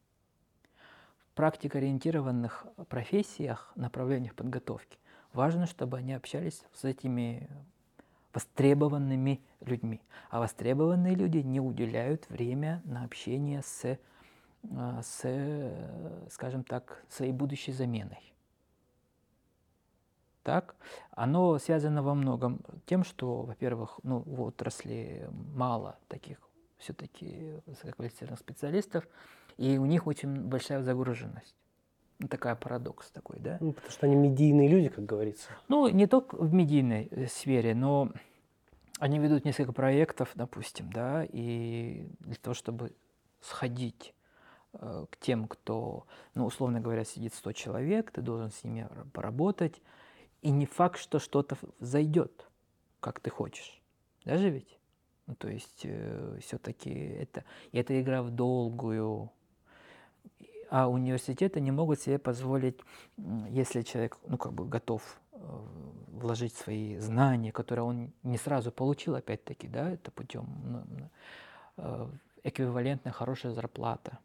практикоориентированных 1.35 2.67
профессиях, 2.89 3.73
направлениях 3.75 4.35
подготовки, 4.35 4.99
важно, 5.33 5.67
чтобы 5.67 5.99
они 5.99 6.15
общались 6.15 6.65
с 6.73 6.85
этими 6.85 7.49
востребованными 8.33 9.41
людьми. 9.61 10.01
А 10.31 10.41
востребованные 10.41 11.15
люди 11.15 11.39
не 11.39 11.61
уделяют 11.61 12.29
время 12.29 12.83
на 12.85 13.05
общение 13.05 13.63
с, 13.63 13.99
с 15.03 15.25
скажем 16.31 16.65
так, 16.65 17.05
своей 17.09 17.33
будущей 17.33 17.73
заменой. 17.73 18.35
Так, 20.43 20.77
оно 21.11 21.59
связано 21.59 22.03
во 22.03 22.15
многом 22.15 22.61
тем, 22.85 23.03
что, 23.03 23.43
во-первых, 23.43 23.99
ну, 24.03 24.21
в 24.27 24.43
отрасли 24.43 25.27
мало 25.55 25.97
таких 26.09 26.39
все-таки 26.77 27.55
высококвалифицированных 27.65 28.41
специалистов, 28.41 29.09
и 29.57 29.79
у 29.79 29.87
них 29.87 30.07
очень 30.07 30.43
большая 30.43 30.83
загруженность. 30.83 31.55
Ну, 32.19 32.29
такая 32.29 32.57
парадокс 32.57 33.11
такой, 33.11 33.39
да? 33.41 33.57
Ну, 33.61 33.73
потому 33.73 33.91
что 33.91 34.07
они 34.07 34.17
медийные 34.17 34.69
люди, 34.69 34.89
как 34.89 35.07
говорится. 35.07 35.49
Ну, 35.69 35.89
не 35.89 36.07
только 36.07 36.37
в 36.37 36.53
медийной 36.53 37.09
э, 37.11 37.27
сфере, 37.27 37.75
но 37.75 38.13
они 38.99 39.19
ведут 39.19 39.45
несколько 39.45 39.73
проектов, 39.73 40.31
допустим, 40.35 40.91
да, 40.93 41.25
и 41.25 42.07
для 42.21 42.37
того, 42.37 42.55
чтобы 42.55 42.93
сходить 43.41 44.15
э, 44.15 44.24
к 44.79 45.17
тем, 45.21 45.47
кто, 45.47 46.07
ну, 46.35 46.47
условно 46.47 46.81
говоря, 46.81 47.05
сидит 47.05 47.35
100 47.35 47.53
человек, 47.53 48.11
ты 48.11 48.23
должен 48.23 48.51
с 48.51 48.65
ними 48.65 48.89
поработать, 49.13 49.81
и 50.43 50.51
не 50.51 50.67
факт, 50.67 50.99
что 50.99 51.19
что-то 51.19 51.57
зайдет, 51.81 52.49
как 53.01 53.21
ты 53.21 53.31
хочешь. 53.31 53.81
Даже 54.25 54.51
ведь? 54.51 54.79
Ну, 55.27 55.35
то 55.37 55.49
есть 55.49 55.81
э, 55.85 56.39
все-таки 56.43 56.91
это, 56.91 57.45
это 57.73 58.01
игра 58.01 58.23
в 58.23 58.31
долгую, 58.31 59.31
а 60.69 60.89
университеты 60.89 61.61
не 61.61 61.71
могут 61.71 62.01
себе 62.01 62.19
позволить, 62.19 62.79
если 63.49 63.83
человек 63.83 64.19
ну, 64.27 64.37
как 64.37 64.53
бы 64.53 64.67
готов 64.67 65.03
э, 65.33 65.39
вложить 66.09 66.55
свои 66.55 66.99
знания, 66.99 67.53
которые 67.53 67.85
он 67.85 68.13
не 68.23 68.37
сразу 68.37 68.71
получил, 68.71 69.15
опять-таки, 69.15 69.67
да, 69.67 69.91
это 69.91 70.11
путем 70.11 71.09
э, 71.79 72.09
эквивалентная 72.43 73.13
хорошая 73.13 73.53
зарплата. 73.53 74.19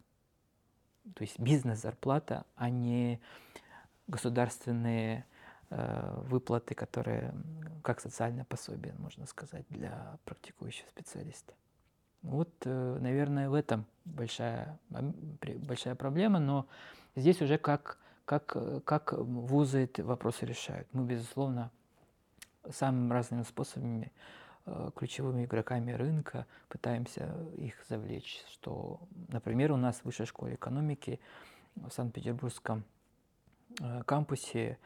То 1.15 1.23
есть 1.23 1.39
бизнес-зарплата, 1.39 2.45
а 2.55 2.69
не 2.69 3.19
государственные 4.07 5.25
э, 5.69 6.21
выплаты, 6.27 6.75
которые 6.75 7.33
как 7.83 7.99
социальное 7.99 8.45
пособие, 8.45 8.93
можно 8.97 9.25
сказать, 9.25 9.65
для 9.69 10.17
практикующего 10.25 10.87
специалиста. 10.89 11.53
Вот, 12.21 12.49
э, 12.65 12.97
наверное, 12.99 13.49
в 13.49 13.53
этом 13.53 13.85
большая, 14.05 14.77
большая 14.89 15.95
проблема, 15.95 16.39
но 16.39 16.67
здесь 17.15 17.41
уже 17.41 17.57
как, 17.57 17.97
как, 18.25 18.57
как 18.83 19.13
вузы 19.13 19.83
эти 19.83 20.01
вопросы 20.01 20.45
решают. 20.45 20.87
Мы, 20.93 21.05
безусловно, 21.05 21.71
самыми 22.69 23.13
разными 23.13 23.43
способами, 23.43 24.05
э, 24.05 24.48
ключевыми 24.95 25.45
игроками 25.45 25.91
рынка 25.91 26.45
пытаемся 26.67 27.35
их 27.55 27.73
завлечь. 27.89 28.43
Что, 28.51 28.99
например, 29.27 29.71
у 29.71 29.77
нас 29.77 29.97
в 29.97 30.05
Высшей 30.05 30.25
школе 30.25 30.55
экономики 30.55 31.19
в 31.75 31.89
Санкт-Петербургском 31.89 32.83
э, 33.81 34.03
кампусе 34.03 34.77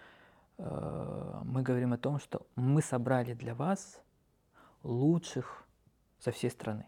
мы 0.60 1.64
говорим 1.64 1.94
о 1.94 1.98
том, 1.98 2.20
что 2.20 2.46
мы 2.56 2.84
собрали 2.84 3.34
для 3.34 3.56
вас 3.56 4.00
лучших 4.84 5.66
со 6.20 6.32
всей 6.32 6.52
страны. 6.52 6.86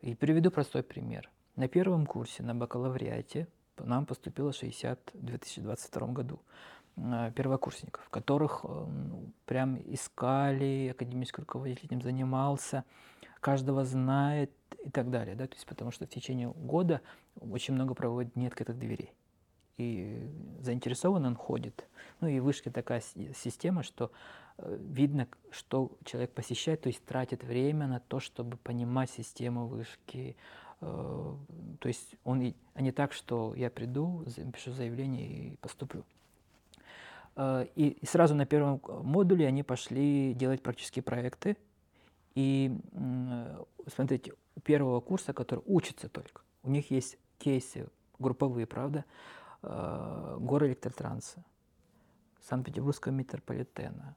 И 0.00 0.14
приведу 0.14 0.50
простой 0.50 0.82
пример. 0.82 1.30
На 1.56 1.68
первом 1.68 2.06
курсе, 2.06 2.42
на 2.42 2.54
бакалавриате, 2.54 3.48
нам 3.78 4.06
поступило 4.06 4.52
60 4.52 5.12
в 5.14 5.24
2022 5.24 6.06
году 6.08 6.40
э, 6.40 6.77
первокурсников, 7.34 8.08
которых 8.10 8.60
э, 8.64 8.68
ну, 8.68 9.32
прям 9.46 9.78
искали, 9.92 10.88
академический 10.90 11.42
руководитель 11.42 11.86
этим 11.86 12.02
занимался, 12.02 12.84
каждого 13.40 13.84
знает, 13.84 14.50
и 14.84 14.90
так 14.90 15.10
далее, 15.10 15.34
да, 15.34 15.46
то 15.46 15.54
есть 15.54 15.66
потому 15.66 15.90
что 15.90 16.06
в 16.06 16.08
течение 16.08 16.48
года 16.48 17.00
очень 17.40 17.74
много 17.74 17.94
проводит 17.94 18.36
неоткрытых 18.36 18.78
дверей. 18.78 19.12
И 19.76 20.28
заинтересован 20.60 21.24
он 21.24 21.36
ходит. 21.36 21.86
Ну 22.20 22.26
и 22.26 22.40
вышки 22.40 22.68
такая 22.68 23.02
система, 23.36 23.82
что 23.82 24.10
э, 24.58 24.76
видно, 24.80 25.28
что 25.50 25.92
человек 26.04 26.32
посещает, 26.32 26.80
то 26.80 26.88
есть 26.88 27.04
тратит 27.04 27.44
время 27.44 27.86
на 27.86 28.00
то, 28.00 28.18
чтобы 28.18 28.56
понимать 28.56 29.10
систему 29.10 29.66
вышки. 29.66 30.36
Э, 30.80 31.34
то 31.78 31.88
есть 31.88 32.16
он, 32.24 32.54
а 32.74 32.80
не 32.80 32.90
так, 32.90 33.12
что 33.12 33.54
я 33.54 33.70
приду, 33.70 34.24
пишу 34.52 34.72
заявление 34.72 35.28
и 35.28 35.56
поступлю. 35.56 36.04
Э, 37.38 37.66
и 37.76 38.04
сразу 38.04 38.34
на 38.34 38.44
первом 38.44 38.82
модуле 39.04 39.46
они 39.46 39.62
пошли 39.62 40.34
делать 40.34 40.62
практические 40.62 41.02
проекты. 41.02 41.56
И 42.34 42.76
смотрите, 43.86 44.34
у 44.54 44.60
первого 44.60 45.00
курса, 45.00 45.32
который 45.32 45.62
учится 45.66 46.08
только, 46.08 46.42
у 46.62 46.70
них 46.70 46.90
есть 46.90 47.18
кейсы 47.38 47.88
групповые, 48.18 48.66
правда, 48.66 49.04
э, 49.62 50.36
Горэлектротранса, 50.40 51.44
Санкт-Петербургского 52.48 53.12
метрополитена, 53.12 54.16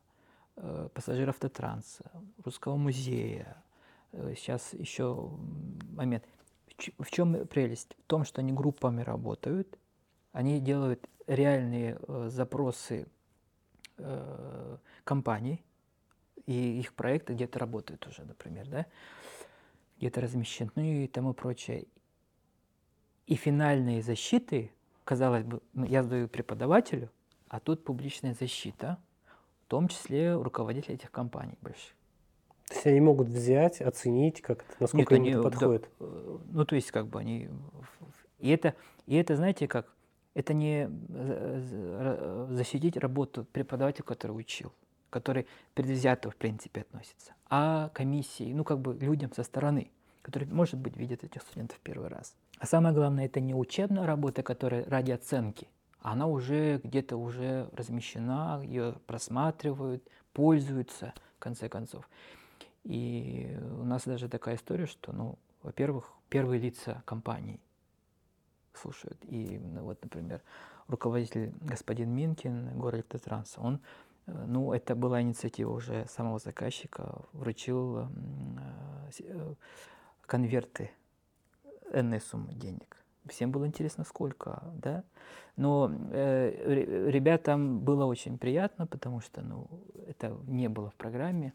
э, 0.58 0.90
пассажир 0.94 1.30
автотранса, 1.30 2.12
Русского 2.44 2.76
музея. 2.76 3.64
Сейчас 4.12 4.74
еще 4.74 5.32
момент. 5.94 6.26
В 6.98 7.10
чем 7.10 7.48
прелесть? 7.48 7.96
В 8.04 8.08
том, 8.08 8.26
что 8.26 8.42
они 8.42 8.52
группами 8.52 9.02
работают, 9.02 9.80
они 10.32 10.60
делают 10.60 11.08
реальные 11.28 11.98
э, 12.08 12.30
запросы 12.30 13.08
э, 13.98 14.78
компаний, 15.04 15.64
и 16.46 16.80
их 16.80 16.94
проекты 16.94 17.34
где-то 17.34 17.60
работают 17.60 18.06
уже, 18.08 18.24
например, 18.24 18.68
да, 18.68 18.86
где-то 19.98 20.22
размещены, 20.22 20.72
ну 20.76 20.84
и 20.84 21.08
тому 21.08 21.34
прочее. 21.34 21.88
И 23.28 23.36
финальные 23.36 24.02
защиты, 24.02 24.72
казалось 25.04 25.44
бы, 25.44 25.62
ну, 25.74 25.86
я 25.86 26.04
сдаю 26.04 26.28
преподавателю, 26.28 27.10
а 27.48 27.60
тут 27.60 27.84
публичная 27.84 28.34
защита, 28.34 28.98
в 29.66 29.70
том 29.70 29.88
числе 29.88 30.34
руководителей 30.34 30.96
этих 30.96 31.12
компаний 31.12 31.58
больших. 31.62 31.94
То 32.68 32.76
есть 32.76 32.88
они 32.88 33.02
могут 33.02 33.28
взять, 33.28 33.82
оценить, 33.82 34.42
как 34.42 34.66
насколько 34.80 35.18
Нет, 35.18 35.20
им 35.20 35.24
они, 35.24 35.32
это 35.32 35.44
подходит? 35.44 35.90
Да, 36.00 36.06
э, 36.06 36.38
ну, 36.52 36.66
то 36.66 36.76
есть, 36.76 36.92
как 36.92 37.08
бы 37.08 37.20
они... 37.20 37.50
И 38.40 38.50
это, 38.50 38.76
и 39.06 39.16
это, 39.16 39.36
знаете, 39.36 39.68
как 39.68 39.94
это 40.34 40.54
не 40.54 40.90
защитить 42.50 42.98
работу 42.98 43.46
преподавателя, 43.52 44.04
который 44.04 44.32
учил, 44.32 44.72
который 45.10 45.48
предвзято, 45.74 46.30
в 46.30 46.36
принципе, 46.36 46.82
относится, 46.82 47.34
а 47.50 47.90
комиссии, 47.90 48.54
ну, 48.54 48.64
как 48.64 48.80
бы 48.80 48.94
людям 48.94 49.32
со 49.34 49.44
стороны, 49.44 49.92
которые, 50.22 50.50
может 50.50 50.80
быть, 50.80 50.96
видят 50.96 51.24
этих 51.24 51.42
студентов 51.42 51.80
первый 51.84 52.08
раз. 52.08 52.36
А 52.60 52.66
самое 52.66 52.94
главное, 52.94 53.26
это 53.26 53.40
не 53.40 53.56
учебная 53.56 54.06
работа, 54.06 54.44
которая 54.44 54.86
ради 54.86 55.12
оценки, 55.12 55.68
она 56.00 56.28
уже 56.28 56.80
где-то 56.84 57.18
уже 57.18 57.70
размещена, 57.74 58.62
ее 58.64 58.96
просматривают, 59.08 60.08
пользуются, 60.34 61.14
в 61.38 61.40
конце 61.40 61.70
концов. 61.70 62.08
И 62.84 63.58
у 63.80 63.84
нас 63.84 64.04
даже 64.06 64.30
такая 64.30 64.56
история, 64.56 64.86
что, 64.86 65.12
ну, 65.12 65.38
во-первых, 65.62 66.14
первые 66.30 66.60
лица 66.62 67.04
компании– 67.06 67.60
слушают. 68.78 69.18
И 69.24 69.60
вот, 69.80 70.02
например, 70.02 70.42
руководитель 70.88 71.54
господин 71.62 72.10
Минкин, 72.16 72.78
город 72.78 72.96
Электротранс, 73.00 73.56
он, 73.58 73.80
э, 74.28 74.46
ну, 74.48 74.74
это 74.74 74.96
была 74.96 75.22
инициатива 75.22 75.72
уже 75.72 76.06
самого 76.08 76.40
заказчика, 76.40 77.22
вручил 77.34 78.00
э, 78.00 78.08
э, 79.20 79.54
конверты 80.26 80.92
энной 81.94 82.22
суммы 82.22 82.54
денег. 82.54 82.98
Всем 83.28 83.52
было 83.52 83.68
интересно, 83.68 84.04
сколько, 84.04 84.64
да. 84.76 85.04
Но 85.56 85.92
э, 86.12 87.10
ребятам 87.12 87.80
было 87.80 88.06
очень 88.06 88.38
приятно, 88.38 88.88
потому 88.88 89.22
что, 89.22 89.42
ну, 89.42 89.68
это 90.08 90.36
не 90.48 90.70
было 90.70 90.90
в 90.90 90.96
программе. 90.96 91.54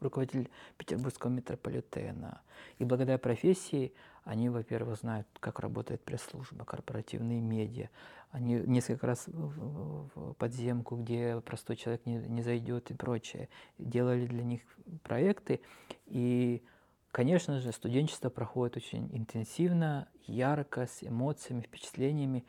Руководитель 0.00 0.50
Петербургского 0.76 1.30
метрополитена. 1.30 2.42
И 2.78 2.84
благодаря 2.84 3.16
профессии 3.16 3.94
они, 4.24 4.48
во-первых, 4.48 4.98
знают, 4.98 5.26
как 5.38 5.60
работает 5.60 6.02
пресс-служба, 6.02 6.64
корпоративные 6.64 7.40
медиа. 7.40 7.88
Они 8.30 8.54
несколько 8.54 9.06
раз 9.06 9.28
в 9.28 10.32
подземку, 10.34 10.96
где 10.96 11.40
простой 11.42 11.76
человек 11.76 12.04
не, 12.06 12.16
не 12.16 12.42
зайдет 12.42 12.90
и 12.90 12.94
прочее, 12.94 13.48
делали 13.78 14.26
для 14.26 14.42
них 14.42 14.62
проекты. 15.02 15.60
И, 16.06 16.64
конечно 17.12 17.60
же, 17.60 17.70
студенчество 17.70 18.30
проходит 18.30 18.78
очень 18.78 19.08
интенсивно, 19.14 20.08
ярко, 20.26 20.86
с 20.86 21.02
эмоциями, 21.02 21.60
впечатлениями. 21.60 22.44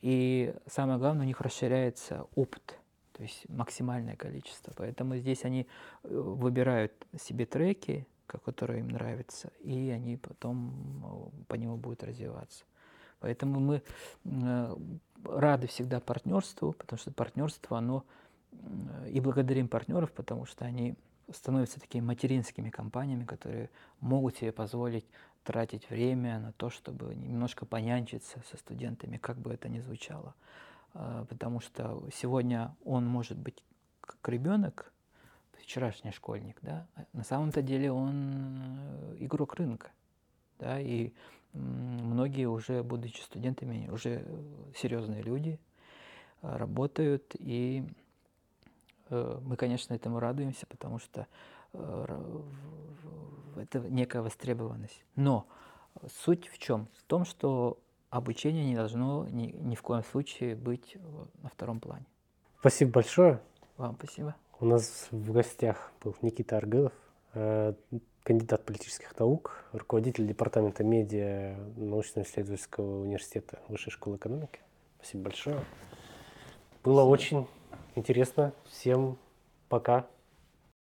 И 0.00 0.54
самое 0.66 0.98
главное, 0.98 1.22
у 1.22 1.28
них 1.28 1.40
расширяется 1.40 2.26
опыт, 2.34 2.78
то 3.12 3.22
есть 3.22 3.48
максимальное 3.48 4.16
количество. 4.16 4.72
Поэтому 4.76 5.16
здесь 5.16 5.44
они 5.44 5.66
э, 6.02 6.08
выбирают 6.08 6.92
себе 7.18 7.46
треки, 7.46 8.06
который 8.26 8.80
им 8.80 8.88
нравится, 8.88 9.50
и 9.60 9.90
они 9.90 10.16
потом 10.16 11.30
э, 11.36 11.44
по 11.46 11.54
нему 11.54 11.76
будут 11.76 12.02
развиваться. 12.02 12.64
Поэтому 13.20 13.60
мы 13.60 13.82
э, 14.24 14.76
рады 15.24 15.66
всегда 15.66 16.00
партнерству, 16.00 16.72
потому 16.72 16.98
что 16.98 17.12
партнерство, 17.12 17.78
оно 17.78 18.04
и 19.08 19.20
благодарим 19.20 19.68
партнеров, 19.68 20.12
потому 20.12 20.46
что 20.46 20.64
они 20.64 20.94
становятся 21.32 21.80
такими 21.80 22.04
материнскими 22.04 22.70
компаниями, 22.70 23.24
которые 23.24 23.70
могут 24.00 24.36
себе 24.36 24.52
позволить 24.52 25.06
тратить 25.42 25.88
время 25.90 26.38
на 26.38 26.52
то, 26.52 26.70
чтобы 26.70 27.14
немножко 27.14 27.66
понянчиться 27.66 28.42
со 28.50 28.56
студентами, 28.56 29.16
как 29.18 29.38
бы 29.38 29.52
это 29.52 29.68
ни 29.68 29.80
звучало. 29.80 30.34
Э, 30.94 31.24
потому 31.28 31.60
что 31.60 32.04
сегодня 32.12 32.74
он 32.84 33.06
может 33.06 33.38
быть 33.38 33.62
как 34.00 34.28
ребенок, 34.28 34.92
вчерашний 35.64 36.12
школьник, 36.12 36.58
да, 36.62 36.86
на 37.12 37.24
самом-то 37.24 37.62
деле 37.62 37.90
он 37.90 38.78
э, 38.78 39.16
игрок 39.20 39.54
рынка, 39.54 39.90
да, 40.58 40.80
и 40.80 41.12
многие 41.52 42.46
уже, 42.46 42.82
будучи 42.82 43.20
студентами, 43.20 43.88
уже 43.90 44.24
серьезные 44.76 45.22
люди, 45.22 45.58
э, 46.42 46.56
работают, 46.56 47.34
и 47.38 47.84
э, 49.10 49.40
мы, 49.42 49.56
конечно, 49.56 49.94
этому 49.94 50.20
радуемся, 50.20 50.66
потому 50.66 50.98
что 50.98 51.26
это 53.56 53.80
некая 53.80 54.22
востребованность. 54.22 55.04
Но 55.16 55.48
суть 56.24 56.46
в 56.46 56.58
чем? 56.58 56.86
В 56.96 57.02
том, 57.02 57.24
что 57.24 57.80
обучение 58.10 58.64
не 58.64 58.76
должно 58.76 59.26
ни, 59.26 59.46
ни 59.46 59.74
в 59.74 59.82
коем 59.82 60.04
случае 60.04 60.54
быть 60.54 60.96
на 61.42 61.48
втором 61.48 61.80
плане. 61.80 62.06
Спасибо 62.60 62.92
большое. 62.92 63.40
Вам 63.76 63.96
спасибо. 63.96 64.36
У 64.60 64.66
нас 64.66 65.08
в 65.10 65.32
гостях 65.32 65.92
был 66.02 66.14
Никита 66.22 66.56
Аргылов, 66.56 66.92
э, 67.34 67.74
кандидат 68.22 68.64
политических 68.64 69.18
наук, 69.18 69.64
руководитель 69.72 70.26
департамента 70.26 70.84
медиа 70.84 71.56
научно-исследовательского 71.76 73.02
университета 73.02 73.58
Высшей 73.68 73.92
школы 73.92 74.16
экономики. 74.16 74.60
Спасибо 74.98 75.24
большое. 75.24 75.56
Было 76.82 77.02
Спасибо. 77.02 77.10
очень 77.10 77.46
интересно. 77.96 78.52
Всем 78.70 79.18
пока. 79.68 80.06